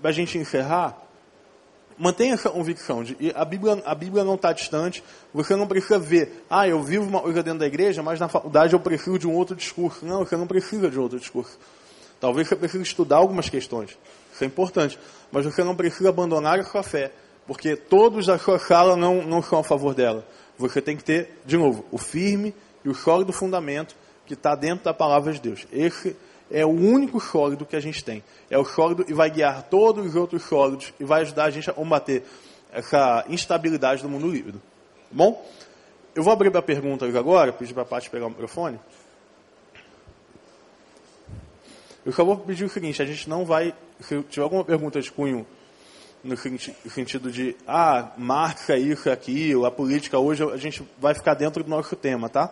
para 0.00 0.10
a 0.10 0.12
gente 0.12 0.38
encerrar, 0.38 0.96
mantenha 1.98 2.34
essa 2.34 2.50
convicção. 2.50 3.02
De, 3.02 3.16
a, 3.34 3.44
Bíblia, 3.44 3.82
a 3.84 3.94
Bíblia 3.94 4.24
não 4.24 4.34
está 4.34 4.52
distante. 4.52 5.02
Você 5.32 5.56
não 5.56 5.66
precisa 5.66 5.98
ver, 5.98 6.44
ah, 6.48 6.68
eu 6.68 6.82
vivo 6.82 7.06
uma 7.06 7.20
coisa 7.20 7.42
dentro 7.42 7.60
da 7.60 7.66
igreja, 7.66 8.02
mas 8.02 8.20
na 8.20 8.28
faculdade 8.28 8.72
eu 8.72 8.80
preciso 8.80 9.18
de 9.18 9.26
um 9.26 9.32
outro 9.32 9.54
discurso. 9.54 10.04
Não, 10.04 10.24
você 10.24 10.36
não 10.36 10.46
precisa 10.46 10.90
de 10.90 10.98
outro 10.98 11.18
discurso. 11.18 11.58
Talvez 12.20 12.48
você 12.48 12.56
precise 12.56 12.82
estudar 12.82 13.16
algumas 13.16 13.48
questões. 13.48 13.96
Isso 14.32 14.44
é 14.44 14.46
importante. 14.46 14.98
Mas 15.30 15.44
você 15.44 15.62
não 15.62 15.76
precisa 15.76 16.08
abandonar 16.08 16.58
a 16.58 16.64
sua 16.64 16.82
fé 16.82 17.12
Porque 17.46 17.76
todos 17.76 18.26
da 18.26 18.38
sua 18.38 18.58
sala 18.58 18.96
não, 18.96 19.22
não 19.22 19.42
são 19.42 19.58
a 19.58 19.64
favor 19.64 19.94
dela. 19.94 20.26
Você 20.56 20.80
tem 20.80 20.96
que 20.96 21.04
ter, 21.04 21.40
de 21.44 21.56
novo, 21.56 21.84
o 21.90 21.98
firme 21.98 22.54
e 22.84 22.88
o 22.88 22.94
sólido 22.94 23.32
fundamento 23.32 23.96
que 24.26 24.34
está 24.34 24.54
dentro 24.54 24.84
da 24.84 24.94
palavra 24.94 25.32
de 25.32 25.40
Deus. 25.40 25.66
Esse 25.72 26.16
é 26.50 26.64
o 26.64 26.70
único 26.70 27.20
sólido 27.20 27.66
que 27.66 27.76
a 27.76 27.80
gente 27.80 28.04
tem. 28.04 28.22
É 28.50 28.58
o 28.58 28.64
sólido 28.64 29.04
e 29.08 29.12
vai 29.12 29.30
guiar 29.30 29.62
todos 29.64 30.06
os 30.06 30.14
outros 30.14 30.42
sólidos 30.42 30.92
e 31.00 31.04
vai 31.04 31.22
ajudar 31.22 31.44
a 31.44 31.50
gente 31.50 31.68
a 31.68 31.72
combater 31.72 32.24
essa 32.72 33.24
instabilidade 33.28 34.02
do 34.02 34.08
mundo 34.08 34.30
líquido. 34.30 34.60
Bom, 35.10 35.44
eu 36.14 36.22
vou 36.22 36.32
abrir 36.32 36.50
para 36.50 36.62
perguntas 36.62 37.14
agora, 37.14 37.52
pedir 37.52 37.72
para 37.72 37.82
a 37.82 37.86
Paty 37.86 38.10
pegar 38.10 38.26
o 38.26 38.30
microfone. 38.30 38.78
Eu 42.04 42.12
só 42.12 42.24
vou 42.24 42.36
pedir 42.36 42.64
o 42.64 42.68
seguinte, 42.68 43.00
a 43.00 43.06
gente 43.06 43.28
não 43.28 43.44
vai, 43.44 43.74
se 44.00 44.22
tiver 44.24 44.42
alguma 44.42 44.64
pergunta 44.64 45.00
de 45.00 45.10
cunho 45.10 45.46
no 46.22 46.36
sentido 46.36 47.30
de, 47.30 47.54
ah, 47.66 48.12
marca 48.16 48.76
isso, 48.76 49.10
aquilo, 49.10 49.66
a 49.66 49.70
política 49.70 50.18
hoje, 50.18 50.42
a 50.42 50.56
gente 50.56 50.82
vai 50.98 51.14
ficar 51.14 51.34
dentro 51.34 51.62
do 51.62 51.68
nosso 51.68 51.94
tema, 51.96 52.28
tá? 52.28 52.48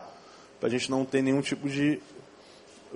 Para 0.61 0.68
a 0.68 0.70
gente 0.70 0.90
não 0.90 1.05
ter 1.05 1.22
nenhum 1.22 1.40
tipo 1.40 1.68
de 1.68 2.00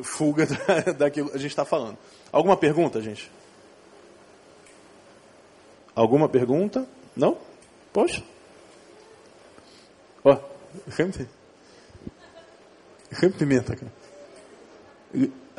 fuga 0.02 0.46
daquilo 0.96 1.30
que 1.30 1.36
a 1.36 1.40
gente 1.40 1.50
está 1.50 1.64
falando. 1.64 1.96
Alguma 2.32 2.56
pergunta, 2.56 3.00
gente? 3.00 3.30
Alguma 5.94 6.28
pergunta? 6.28 6.86
Não? 7.16 7.38
Poxa. 7.92 8.22
Ó, 10.22 10.32
oh, 10.34 10.38
pimenta, 13.38 13.74
cara. 13.74 13.92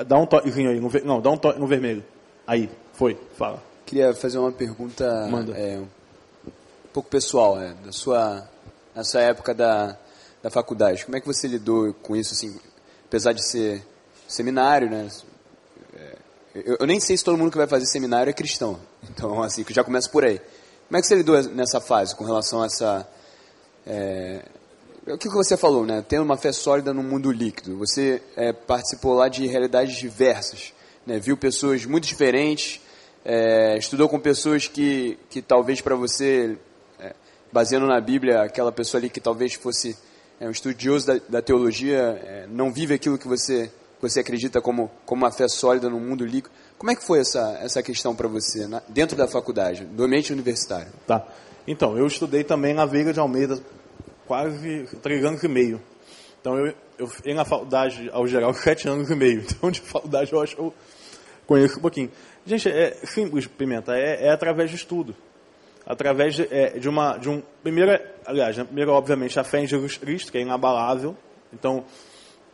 Dá 0.06 0.18
um 0.18 0.28
toquezinho 0.28 0.70
aí, 0.70 0.80
no, 0.80 0.92
não, 1.04 1.20
dá 1.20 1.32
um 1.32 1.38
toque 1.38 1.60
no 1.60 1.66
vermelho. 1.66 2.06
Aí, 2.46 2.70
foi, 2.94 3.20
fala. 3.36 3.64
Queria 3.86 4.14
fazer 4.14 4.38
uma 4.38 4.52
pergunta 4.52 5.06
é, 5.56 5.80
um 5.80 5.88
pouco 6.94 7.10
pessoal, 7.10 7.60
é, 7.60 7.74
da 7.74 7.92
sua, 7.92 8.48
na 8.94 9.04
sua 9.04 9.22
época 9.22 9.56
da, 9.56 9.98
da 10.44 10.52
faculdade. 10.52 11.06
Como 11.06 11.18
é 11.18 11.22
que 11.22 11.26
você 11.26 11.48
lidou 11.48 11.94
com 11.96 12.16
isso, 12.16 12.34
assim, 12.34 12.60
apesar 13.06 13.34
de 13.34 13.44
ser 13.44 13.84
seminário, 14.28 14.90
né? 14.90 15.08
É, 15.96 16.18
eu, 16.56 16.78
eu, 16.82 16.88
nem 16.88 17.00
sei 17.00 17.16
se 17.18 17.24
todo 17.24 17.38
mundo 17.38 17.52
que 17.52 17.58
vai 17.58 17.68
fazer 17.68 17.86
seminário 17.86 18.30
é 18.30 18.34
cristão. 18.34 18.80
Então, 19.10 19.42
assim, 19.42 19.64
que 19.64 19.74
já 19.74 19.84
começa 19.84 20.10
por 20.10 20.26
aí. 20.26 20.40
Como 20.88 20.98
é 20.98 21.02
que 21.02 21.08
você 21.08 21.16
lidou 21.16 21.42
nessa 21.44 21.80
fase 21.80 22.16
com 22.16 22.24
relação 22.24 22.62
a 22.62 22.66
essa... 22.66 23.08
É, 23.86 24.42
o 25.08 25.18
que 25.18 25.30
você 25.30 25.56
falou, 25.56 25.86
né? 25.86 26.04
Tendo 26.08 26.24
uma 26.24 26.36
fé 26.38 26.52
sólida 26.52 26.94
no 26.94 27.02
mundo 27.02 27.32
líquido. 27.32 27.78
Você 27.78 28.22
é, 28.36 28.52
participou 28.52 29.14
lá 29.14 29.30
de 29.30 29.48
realidades 29.48 29.96
diversas, 29.96 30.74
né? 31.06 31.20
Viu 31.20 31.38
pessoas 31.38 31.86
muito 31.86 32.06
diferentes, 32.06 32.82
é, 33.24 33.78
estudou 33.78 34.10
com 34.10 34.20
pessoas 34.20 34.68
que, 34.68 35.18
que 35.30 35.42
talvez 35.42 35.80
para 35.80 35.96
você, 35.96 36.58
é, 37.00 37.14
baseando 37.52 37.88
na 37.88 38.00
Bíblia, 38.02 38.42
aquela 38.42 38.72
pessoa 38.72 39.00
ali 39.00 39.10
que 39.10 39.22
talvez 39.22 39.54
fosse 39.54 39.98
é, 40.40 40.48
um 40.48 40.52
estudioso 40.52 41.08
da, 41.08 41.20
da 41.30 41.42
teologia, 41.42 42.22
é, 42.24 42.48
não 42.50 42.72
vive 42.72 42.94
aquilo 42.94 43.18
que 43.18 43.28
você 43.28 43.72
você 44.02 44.20
acredita 44.20 44.62
como, 44.62 44.92
como 45.06 45.24
uma 45.24 45.32
fé 45.32 45.48
sólida 45.48 45.90
no 45.90 46.00
mundo 46.00 46.26
líquido. 46.26 46.54
Como 46.78 46.92
é 46.92 46.96
que 46.96 47.04
foi 47.04 47.20
essa, 47.20 47.58
essa 47.62 47.82
questão 47.82 48.16
para 48.16 48.28
você, 48.28 48.68
na, 48.68 48.82
dentro 48.88 49.18
da 49.18 49.28
faculdade, 49.28 49.86
do 49.86 50.04
ambiente 50.04 50.32
universitário? 50.32 50.92
Tá. 51.06 51.26
Então, 51.68 51.98
eu 51.98 52.06
estudei 52.06 52.44
também 52.44 52.74
na 52.74 52.86
Veiga 52.86 53.12
de 53.12 53.20
Almeida, 53.20 53.60
quase 54.26 54.88
três 55.02 55.26
anos 55.26 55.44
e 55.44 55.48
meio. 55.48 55.82
Então, 56.40 56.58
eu, 56.58 56.74
eu 56.98 57.08
fiquei 57.08 57.34
na 57.34 57.44
faculdade, 57.44 58.10
ao 58.14 58.28
geral, 58.28 58.54
sete 58.56 58.88
anos 58.88 59.10
e 59.10 59.16
meio. 59.16 59.42
Então, 59.42 59.72
de 59.72 59.82
faculdade, 59.82 60.32
eu 60.32 60.42
acho 60.42 60.56
que 60.56 60.62
eu 60.62 60.74
conheço 61.46 61.80
um 61.80 61.82
pouquinho. 61.82 62.12
Gente, 62.46 62.70
é 62.70 62.92
simples, 63.04 63.48
Pimenta, 63.48 63.98
é, 63.98 64.28
é 64.28 64.30
através 64.32 64.70
de 64.70 64.76
estudo. 64.76 65.16
Através 65.86 66.36
de, 66.36 66.48
é, 66.52 66.78
de 66.78 66.88
uma... 66.88 67.18
De 67.18 67.30
um, 67.30 67.42
primeiro, 67.64 68.00
aliás, 68.26 68.56
né, 68.58 68.64
primeiro, 68.64 68.92
obviamente, 68.92 69.40
a 69.40 69.44
fé 69.44 69.60
em 69.60 69.68
Jesus 69.68 69.98
Cristo, 69.98 70.32
que 70.32 70.38
é 70.38 70.42
inabalável. 70.42 71.18
Então, 71.52 71.84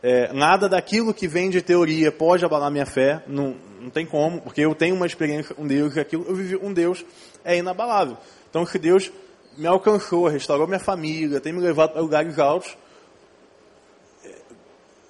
é, 0.03 0.33
nada 0.33 0.67
daquilo 0.67 1.13
que 1.13 1.29
vem 1.29 1.49
de 1.49 1.61
teoria 1.61 2.11
pode 2.11 2.43
abalar 2.43 2.69
minha 2.69 2.85
fé, 2.85 3.23
não, 3.25 3.55
não 3.79 3.89
tem 3.89 4.05
como, 4.05 4.41
porque 4.41 4.59
eu 4.59 4.75
tenho 4.75 4.95
uma 4.95 5.05
experiência 5.05 5.55
com 5.55 5.65
Deus, 5.65 5.95
e 5.95 5.99
aquilo 6.01 6.25
eu 6.27 6.35
vivi 6.35 6.57
um 6.57 6.73
Deus 6.73 7.05
é 7.45 7.57
inabalável. 7.57 8.17
Então, 8.49 8.65
se 8.65 8.77
Deus 8.77 9.09
me 9.57 9.65
alcançou, 9.65 10.27
restaurou 10.27 10.67
minha 10.67 10.79
família, 10.79 11.39
tem 11.39 11.53
me 11.53 11.61
levado 11.61 11.93
para 11.93 12.01
lugares 12.01 12.37
altos, 12.37 12.77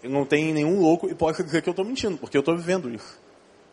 é, 0.03 0.07
não 0.07 0.25
tem 0.27 0.53
nenhum 0.53 0.79
louco 0.79 1.09
e 1.09 1.15
pode 1.15 1.41
dizer 1.41 1.63
que 1.63 1.69
eu 1.69 1.71
estou 1.71 1.83
mentindo, 1.83 2.15
porque 2.19 2.37
eu 2.37 2.41
estou 2.41 2.55
vivendo 2.55 2.87
isso. 2.87 3.19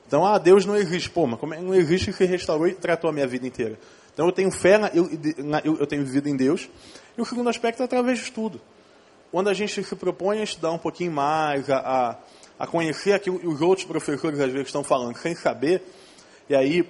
Então, 0.06 0.24
ah, 0.24 0.38
Deus 0.38 0.64
não 0.64 0.74
existe. 0.74 1.11
Pô, 1.11 1.26
mas 1.26 1.38
como 1.38 1.52
é, 1.52 1.61
não 1.61 1.74
existe 1.74 2.14
que 2.14 2.24
restaurou 2.24 2.66
e 2.66 2.74
tratou 2.74 3.11
a 3.11 3.12
minha 3.12 3.26
vida 3.26 3.46
inteira? 3.46 3.78
Então, 4.12 4.26
eu 4.26 4.33
tenho 4.33 4.50
fé, 4.50 4.78
na, 4.78 4.88
eu, 4.88 5.09
na, 5.38 5.61
eu, 5.61 5.76
eu 5.78 5.87
tenho 5.87 6.02
vivido 6.02 6.28
em 6.28 6.37
Deus. 6.37 6.68
E 7.16 7.20
o 7.20 7.26
segundo 7.26 7.48
aspecto 7.50 7.83
é 7.83 7.85
através 7.85 8.18
de 8.18 8.24
estudo 8.24 8.61
quando 9.31 9.49
a 9.49 9.55
gente 9.55 9.83
se 9.83 9.97
propõe 9.97 10.40
a 10.40 10.45
estudar 10.45 10.73
um 10.73 10.79
pouquinho 10.79 11.12
mais, 11.12 11.71
a, 11.71 11.79
a, 11.79 12.16
a 12.59 12.66
conhecer 12.66 13.12
aquilo 13.12 13.38
que 13.38 13.47
os 13.47 13.61
outros 13.61 13.87
professores 13.87 14.40
às 14.40 14.51
vezes 14.51 14.69
estão 14.69 14.83
falando 14.83 15.16
sem 15.16 15.35
saber, 15.35 15.83
e 16.49 16.55
aí 16.55 16.85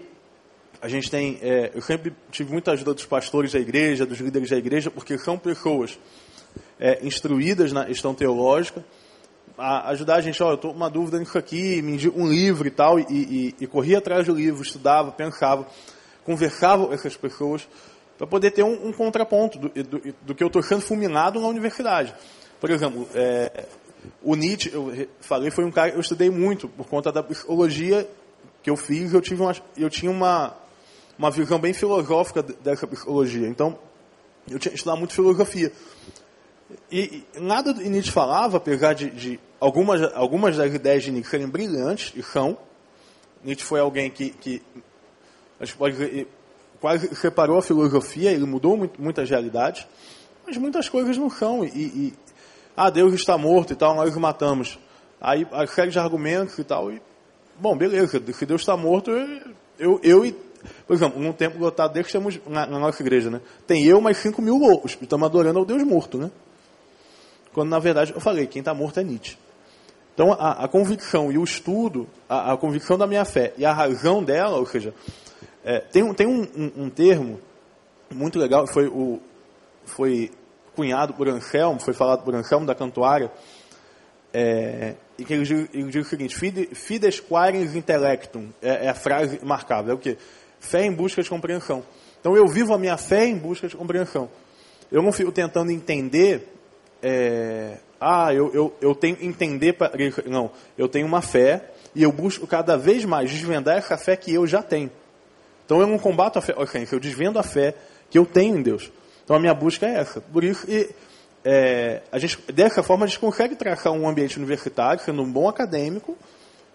a 0.80 0.88
gente 0.88 1.10
tem, 1.10 1.38
é, 1.42 1.70
eu 1.74 1.82
sempre 1.82 2.14
tive 2.30 2.50
muita 2.50 2.72
ajuda 2.72 2.94
dos 2.94 3.04
pastores 3.04 3.52
da 3.52 3.58
igreja, 3.58 4.06
dos 4.06 4.18
líderes 4.18 4.48
da 4.48 4.56
igreja, 4.56 4.90
porque 4.90 5.18
são 5.18 5.38
pessoas 5.38 5.98
é, 6.78 6.98
instruídas 7.02 7.72
na 7.72 7.84
questão 7.84 8.14
teológica, 8.14 8.82
a 9.58 9.90
ajudar 9.90 10.16
a 10.16 10.20
gente, 10.22 10.42
ó, 10.42 10.50
eu 10.50 10.54
estou 10.54 10.70
com 10.70 10.76
uma 10.78 10.88
dúvida 10.88 11.18
nisso 11.18 11.36
aqui, 11.36 11.82
me 11.82 11.92
indica 11.92 12.18
um 12.18 12.26
livro 12.26 12.66
e 12.66 12.70
tal, 12.70 12.98
e, 12.98 13.04
e, 13.10 13.54
e 13.60 13.66
corria 13.66 13.98
atrás 13.98 14.26
do 14.26 14.34
livro, 14.34 14.62
estudava, 14.62 15.12
pensava, 15.12 15.66
conversava 16.24 16.86
com 16.86 16.94
essas 16.94 17.14
pessoas, 17.14 17.68
para 18.20 18.26
poder 18.26 18.50
ter 18.50 18.62
um, 18.62 18.88
um 18.88 18.92
contraponto 18.92 19.58
do, 19.58 19.68
do, 19.70 20.14
do, 20.20 20.34
que 20.34 20.44
eu 20.44 20.48
estou 20.48 20.62
sendo 20.62 20.82
fulminado 20.82 21.40
na 21.40 21.48
universidade. 21.48 22.14
Por 22.60 22.70
exemplo, 22.70 23.08
é, 23.14 23.64
o 24.22 24.36
Nietzsche, 24.36 24.70
eu 24.74 25.08
falei, 25.22 25.50
foi 25.50 25.64
um 25.64 25.70
cara 25.70 25.90
que 25.90 25.96
eu 25.96 26.02
estudei 26.02 26.28
muito 26.28 26.68
por 26.68 26.86
conta 26.86 27.10
da 27.10 27.22
psicologia 27.22 28.06
que 28.62 28.68
eu 28.68 28.76
fiz. 28.76 29.14
Eu, 29.14 29.22
tive 29.22 29.40
uma, 29.40 29.56
eu 29.74 29.88
tinha 29.88 30.10
uma, 30.10 30.54
uma 31.18 31.30
visão 31.30 31.58
bem 31.58 31.72
filosófica 31.72 32.42
dessa 32.42 32.86
psicologia. 32.86 33.48
Então, 33.48 33.78
eu 34.50 34.58
tinha 34.58 34.70
que 34.70 34.76
estudar 34.76 34.96
muito 34.96 35.14
filosofia. 35.14 35.72
E, 36.92 37.24
e 37.34 37.40
nada 37.40 37.72
do 37.72 37.80
Nietzsche 37.80 38.12
falava, 38.12 38.58
apesar 38.58 38.92
de, 38.92 39.08
de, 39.08 39.40
algumas, 39.58 40.02
algumas 40.12 40.58
das 40.58 40.74
ideias 40.74 41.04
de 41.04 41.10
Nietzsche 41.10 41.30
serem 41.30 41.48
brilhantes, 41.48 42.12
e 42.14 42.22
são. 42.22 42.58
Nietzsche 43.42 43.64
foi 43.64 43.80
alguém 43.80 44.10
que, 44.10 44.28
que 44.28 44.60
a 45.58 45.64
gente 45.64 45.78
pode 45.78 45.96
dizer, 45.96 46.28
quase 46.80 47.14
separou 47.14 47.58
a 47.58 47.62
filosofia, 47.62 48.32
ele 48.32 48.46
mudou 48.46 48.76
muito, 48.76 49.00
muitas 49.00 49.28
realidades, 49.28 49.86
mas 50.46 50.56
muitas 50.56 50.88
coisas 50.88 51.16
não 51.16 51.28
são. 51.28 51.64
E, 51.64 51.68
e, 51.68 52.14
ah, 52.76 52.90
Deus 52.90 53.12
está 53.12 53.36
morto 53.36 53.72
e 53.72 53.76
tal, 53.76 53.94
nós 53.94 54.16
o 54.16 54.20
matamos. 54.20 54.78
Aí 55.20 55.46
a 55.52 55.66
série 55.66 55.90
de 55.90 55.98
argumentos 55.98 56.58
e 56.58 56.64
tal, 56.64 56.90
e, 56.90 57.00
bom, 57.58 57.76
beleza, 57.76 58.20
se 58.32 58.46
Deus 58.46 58.62
está 58.62 58.76
morto, 58.76 59.10
eu, 59.78 60.00
eu 60.02 60.24
e, 60.24 60.32
por 60.86 60.94
exemplo, 60.94 61.20
num 61.20 61.32
templo 61.32 61.60
lotado 61.60 61.92
desse, 61.92 62.10
temos, 62.10 62.40
na, 62.46 62.66
na, 62.66 62.78
nossa 62.78 63.02
igreja, 63.02 63.30
né, 63.30 63.40
tem 63.66 63.84
eu 63.84 64.00
mais 64.00 64.16
5 64.16 64.40
mil 64.40 64.56
loucos, 64.56 64.96
estamos 65.00 65.26
adorando 65.26 65.58
ao 65.58 65.64
Deus 65.64 65.82
morto, 65.82 66.16
né? 66.16 66.30
Quando, 67.52 67.68
na 67.68 67.78
verdade, 67.78 68.12
eu 68.14 68.20
falei, 68.20 68.46
quem 68.46 68.60
está 68.60 68.72
morto 68.72 69.00
é 69.00 69.04
Nietzsche. 69.04 69.36
Então, 70.14 70.32
a, 70.32 70.64
a 70.64 70.68
convicção 70.68 71.32
e 71.32 71.38
o 71.38 71.44
estudo, 71.44 72.06
a, 72.28 72.52
a 72.52 72.56
convicção 72.56 72.96
da 72.96 73.06
minha 73.06 73.24
fé 73.24 73.52
e 73.58 73.64
a 73.64 73.72
razão 73.72 74.22
dela, 74.22 74.56
ou 74.56 74.66
seja, 74.66 74.94
é, 75.64 75.80
tem 75.80 76.02
um, 76.02 76.14
tem 76.14 76.26
um, 76.26 76.42
um, 76.42 76.84
um, 76.84 76.90
termo 76.90 77.40
muito 78.10 78.38
legal, 78.38 78.66
foi, 78.66 78.86
o, 78.86 79.20
foi 79.84 80.30
cunhado 80.74 81.12
por 81.14 81.28
Anselmo, 81.28 81.80
foi 81.80 81.92
falado 81.92 82.24
por 82.24 82.34
Anselmo 82.34 82.66
da 82.66 82.74
Cantuária, 82.74 83.30
é, 84.32 84.94
e 85.18 85.24
que 85.24 85.34
ele, 85.34 85.68
ele 85.74 85.90
diz 85.90 86.06
o 86.06 86.08
seguinte, 86.08 86.34
fides 86.74 87.20
quaeris 87.20 87.74
intellectum, 87.74 88.48
é, 88.62 88.86
é, 88.86 88.88
a 88.88 88.94
frase 88.94 89.38
marcável, 89.44 89.92
é 89.92 89.94
o 89.94 89.98
que? 89.98 90.16
Fé 90.58 90.84
em 90.84 90.92
busca 90.92 91.22
de 91.22 91.28
compreensão. 91.28 91.82
Então 92.20 92.36
eu 92.36 92.46
vivo 92.46 92.74
a 92.74 92.78
minha 92.78 92.96
fé 92.96 93.26
em 93.26 93.36
busca 93.36 93.66
de 93.66 93.76
compreensão. 93.76 94.30
Eu 94.90 95.02
não 95.02 95.12
fico 95.12 95.32
tentando 95.32 95.70
entender, 95.70 96.52
é, 97.02 97.78
ah, 98.00 98.32
eu, 98.32 98.52
eu, 98.52 98.76
eu 98.80 98.94
tenho 98.94 99.16
entender, 99.20 99.74
pra, 99.74 99.90
não, 100.26 100.50
eu 100.76 100.88
tenho 100.88 101.06
uma 101.06 101.22
fé 101.22 101.70
e 101.94 102.02
eu 102.02 102.12
busco 102.12 102.46
cada 102.46 102.76
vez 102.76 103.04
mais 103.04 103.30
desvendar 103.30 103.76
essa 103.76 103.96
fé 103.96 104.16
que 104.16 104.32
eu 104.32 104.46
já 104.46 104.62
tenho. 104.62 104.90
Então 105.70 105.80
eu 105.80 105.86
não 105.86 106.00
combato 106.00 106.36
a 106.36 106.42
fé, 106.42 106.52
eu 106.90 106.98
desvendo 106.98 107.38
a 107.38 107.44
fé 107.44 107.76
que 108.10 108.18
eu 108.18 108.26
tenho 108.26 108.58
em 108.58 108.60
Deus. 108.60 108.90
Então 109.22 109.36
a 109.36 109.38
minha 109.38 109.54
busca 109.54 109.86
é 109.86 110.00
essa. 110.00 110.20
Por 110.20 110.42
isso, 110.42 110.68
e, 110.68 110.90
é, 111.44 112.02
a 112.10 112.18
gente, 112.18 112.40
dessa 112.50 112.82
forma, 112.82 113.04
a 113.04 113.06
gente 113.06 113.20
consegue 113.20 113.54
traçar 113.54 113.92
um 113.92 114.08
ambiente 114.08 114.36
universitário, 114.36 115.00
sendo 115.00 115.22
um 115.22 115.30
bom 115.30 115.48
acadêmico, 115.48 116.18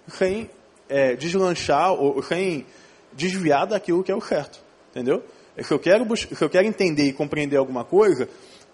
sem 0.07 0.49
é, 0.87 1.13
deslanchar 1.13 1.91
ou 1.91 2.23
sem 2.23 2.65
desviar 3.11 3.67
daquilo 3.67 4.01
que 4.01 4.13
é 4.13 4.15
o 4.15 4.21
certo. 4.21 4.61
Entendeu? 4.91 5.21
É 5.57 5.63
se 5.63 5.73
eu, 5.73 5.79
quero 5.79 6.15
se 6.15 6.41
eu 6.41 6.49
quero 6.49 6.65
entender 6.65 7.03
e 7.03 7.11
compreender 7.11 7.57
alguma 7.57 7.83
coisa, 7.83 8.29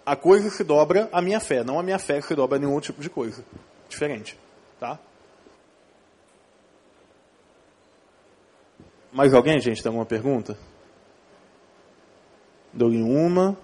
a 0.05 0.15
coisa 0.15 0.51
se 0.51 0.63
dobra 0.63 1.09
à 1.11 1.19
minha 1.19 1.39
fé, 1.39 1.63
não 1.63 1.79
a 1.79 1.83
minha 1.83 1.97
fé 1.97 2.21
se 2.21 2.35
dobra 2.35 2.57
a 2.57 2.59
nenhum 2.59 2.73
outro 2.73 2.91
tipo 2.93 3.01
de 3.01 3.09
coisa. 3.09 3.43
Diferente. 3.89 4.37
Tá? 4.79 4.99
Mais 9.11 9.33
alguém, 9.33 9.59
gente, 9.59 9.83
tem 9.83 9.89
alguma 9.89 10.05
pergunta? 10.05 10.57
Dou-lhe 12.71 13.01
uma. 13.01 13.57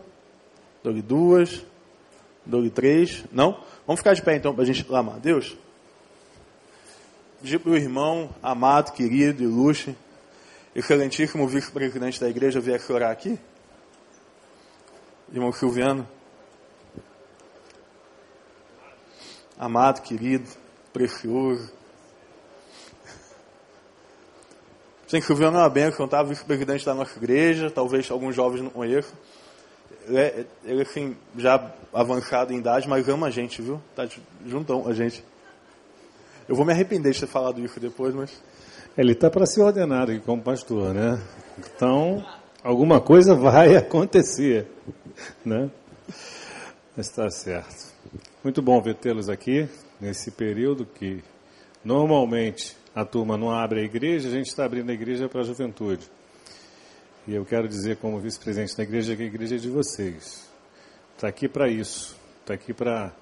Dou-lhe 0.83 1.01
duas. 1.01 1.65
Dou-lhe 2.45 2.69
três. 2.69 3.23
Não? 3.31 3.63
Vamos 3.85 3.99
ficar 3.99 4.13
de 4.13 4.21
pé 4.21 4.35
então 4.35 4.53
para 4.53 4.63
a 4.63 4.65
gente 4.65 4.83
clamar. 4.83 5.19
Deus, 5.19 5.57
pedir 7.41 7.59
para 7.59 7.71
o 7.71 7.77
irmão 7.77 8.29
amado, 8.43 8.91
querido, 8.91 9.43
ilustre, 9.43 9.97
excelentíssimo 10.75 11.47
vice-presidente 11.47 12.19
da 12.19 12.29
igreja 12.29 12.59
vier 12.59 12.79
chorar 12.79 13.11
aqui. 13.11 13.39
Irmão 15.31 15.51
Silviano. 15.53 16.07
Amado, 19.57 20.01
querido, 20.01 20.49
precioso. 20.91 21.76
Sim, 25.07 25.21
Silviano 25.21 25.57
é 25.57 25.61
uma 25.61 25.69
benção, 25.69 26.05
tá? 26.05 26.21
Vice-presidente 26.21 26.85
da 26.85 26.93
nossa 26.93 27.17
igreja, 27.17 27.71
talvez 27.71 28.11
alguns 28.11 28.35
jovens 28.35 28.61
não 28.61 28.69
conheçam. 28.69 29.13
Ele, 30.05 30.17
é, 30.17 30.45
ele 30.65 30.81
assim, 30.81 31.15
já 31.37 31.73
avançado 31.93 32.53
em 32.53 32.57
idade, 32.57 32.89
mas 32.89 33.07
ama 33.07 33.27
a 33.27 33.31
gente, 33.31 33.61
viu? 33.61 33.81
Tá 33.95 34.05
juntão 34.45 34.85
a 34.85 34.93
gente. 34.93 35.23
Eu 36.47 36.55
vou 36.55 36.65
me 36.65 36.73
arrepender 36.73 37.13
de 37.13 37.21
ter 37.21 37.27
falado 37.27 37.63
isso 37.63 37.79
depois, 37.79 38.13
mas. 38.13 38.41
Ele 38.97 39.13
está 39.13 39.29
para 39.29 39.45
ser 39.45 39.61
ordenado 39.61 40.11
aqui 40.11 40.19
como 40.19 40.41
pastor, 40.41 40.93
né? 40.93 41.21
Então, 41.57 42.25
alguma 42.61 42.99
coisa 42.99 43.33
vai 43.33 43.75
acontecer, 43.77 44.67
né? 45.45 45.69
Está 46.97 47.29
certo. 47.29 47.93
Muito 48.43 48.61
bom 48.61 48.81
ver 48.81 48.95
tê-los 48.95 49.29
aqui 49.29 49.69
nesse 50.01 50.31
período 50.31 50.85
que 50.85 51.23
normalmente 51.83 52.75
a 52.97 53.05
turma 53.05 53.37
não 53.37 53.51
abre 53.51 53.81
a 53.81 53.83
igreja, 53.83 54.27
a 54.27 54.31
gente 54.31 54.47
está 54.47 54.65
abrindo 54.65 54.89
a 54.89 54.93
igreja 54.93 55.29
para 55.29 55.41
a 55.41 55.43
juventude. 55.43 56.09
E 57.27 57.35
eu 57.35 57.45
quero 57.45 57.67
dizer, 57.67 57.97
como 57.97 58.19
vice-presidente 58.19 58.75
da 58.75 58.81
igreja, 58.81 59.15
que 59.15 59.21
a 59.21 59.25
igreja 59.25 59.55
é 59.55 59.59
de 59.59 59.69
vocês. 59.69 60.49
Está 61.15 61.27
aqui 61.27 61.47
para 61.47 61.69
isso. 61.69 62.17
Está 62.41 62.55
aqui 62.55 62.73
para 62.73 63.13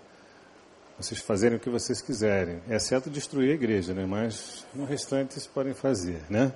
vocês 0.97 1.19
fazerem 1.19 1.57
o 1.57 1.59
que 1.59 1.69
vocês 1.69 2.01
quiserem, 2.01 2.61
exceto 2.69 3.09
destruir 3.09 3.51
a 3.51 3.53
igreja, 3.53 3.93
né? 3.93 4.05
Mas 4.05 4.65
no 4.73 4.86
restante 4.86 5.34
vocês 5.34 5.45
podem 5.45 5.73
fazer, 5.73 6.21
né? 6.30 6.53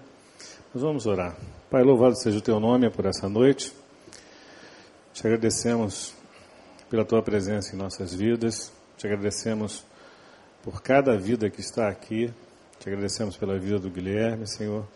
Nós 0.74 0.82
vamos 0.82 1.06
orar. 1.06 1.36
Pai, 1.70 1.84
louvado 1.84 2.18
seja 2.18 2.38
o 2.38 2.42
teu 2.42 2.58
nome 2.58 2.90
por 2.90 3.06
essa 3.06 3.28
noite. 3.28 3.74
Te 5.12 5.28
agradecemos 5.28 6.14
pela 6.90 7.04
tua 7.04 7.22
presença 7.22 7.76
em 7.76 7.78
nossas 7.78 8.14
vidas. 8.14 8.72
Te 8.98 9.08
agradecemos 9.08 9.86
por 10.64 10.82
cada 10.82 11.18
vida 11.18 11.50
que 11.50 11.60
está 11.60 11.90
aqui. 11.90 12.34
Te 12.80 12.88
agradecemos 12.88 13.36
pela 13.36 13.60
vida 13.60 13.78
do 13.78 13.90
Guilherme, 13.90 14.48
Senhor. 14.48 14.88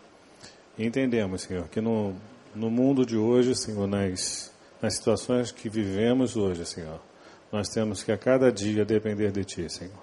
E 0.78 0.86
entendemos, 0.86 1.42
Senhor, 1.42 1.68
que 1.68 1.82
no, 1.82 2.14
no 2.54 2.70
mundo 2.70 3.04
de 3.04 3.14
hoje, 3.14 3.54
Senhor, 3.54 3.86
nas, 3.86 4.50
nas 4.80 4.96
situações 4.96 5.52
que 5.52 5.68
vivemos 5.68 6.34
hoje, 6.34 6.64
Senhor, 6.64 6.98
nós 7.52 7.68
temos 7.68 8.02
que 8.02 8.10
a 8.10 8.16
cada 8.16 8.50
dia 8.50 8.86
depender 8.86 9.30
de 9.30 9.44
Ti, 9.44 9.68
Senhor. 9.68 10.02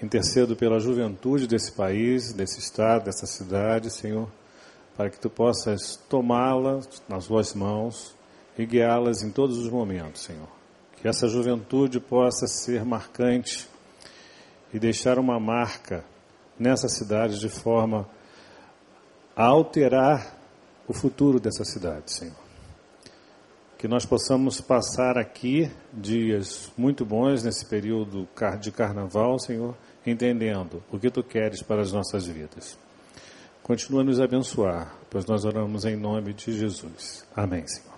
Intercedo 0.00 0.54
pela 0.54 0.78
juventude 0.78 1.48
desse 1.48 1.72
país, 1.72 2.32
desse 2.32 2.60
estado, 2.60 3.06
dessa 3.06 3.26
cidade, 3.26 3.90
Senhor, 3.90 4.28
para 4.96 5.10
que 5.10 5.18
Tu 5.18 5.28
possas 5.28 5.96
tomá-las 6.08 7.02
nas 7.08 7.26
Tuas 7.26 7.54
mãos 7.54 8.14
e 8.56 8.64
guiá-las 8.64 9.24
em 9.24 9.30
todos 9.30 9.58
os 9.58 9.68
momentos, 9.68 10.22
Senhor. 10.22 10.48
Que 11.00 11.08
essa 11.08 11.26
juventude 11.26 11.98
possa 11.98 12.46
ser 12.46 12.84
marcante 12.84 13.68
e 14.72 14.78
deixar 14.78 15.18
uma 15.18 15.40
marca 15.40 16.04
nessa 16.62 16.88
cidade 16.88 17.38
de 17.38 17.48
forma 17.48 18.08
a 19.36 19.44
alterar 19.44 20.38
o 20.88 20.94
futuro 20.94 21.38
dessa 21.38 21.64
cidade, 21.64 22.12
Senhor 22.12 22.42
que 23.82 23.88
nós 23.88 24.06
possamos 24.06 24.60
passar 24.60 25.18
aqui 25.18 25.68
dias 25.92 26.70
muito 26.78 27.04
bons 27.04 27.42
nesse 27.42 27.66
período 27.66 28.28
de 28.60 28.70
carnaval, 28.70 29.40
Senhor, 29.40 29.74
entendendo 30.06 30.80
o 30.88 31.00
que 31.00 31.10
tu 31.10 31.20
queres 31.20 31.64
para 31.64 31.82
as 31.82 31.90
nossas 31.90 32.24
vidas. 32.24 32.78
Continua 33.60 34.02
a 34.02 34.04
nos 34.04 34.20
abençoar, 34.20 34.94
pois 35.10 35.26
nós 35.26 35.44
oramos 35.44 35.84
em 35.84 35.96
nome 35.96 36.32
de 36.32 36.56
Jesus. 36.56 37.26
Amém, 37.34 37.66
Senhor. 37.66 37.91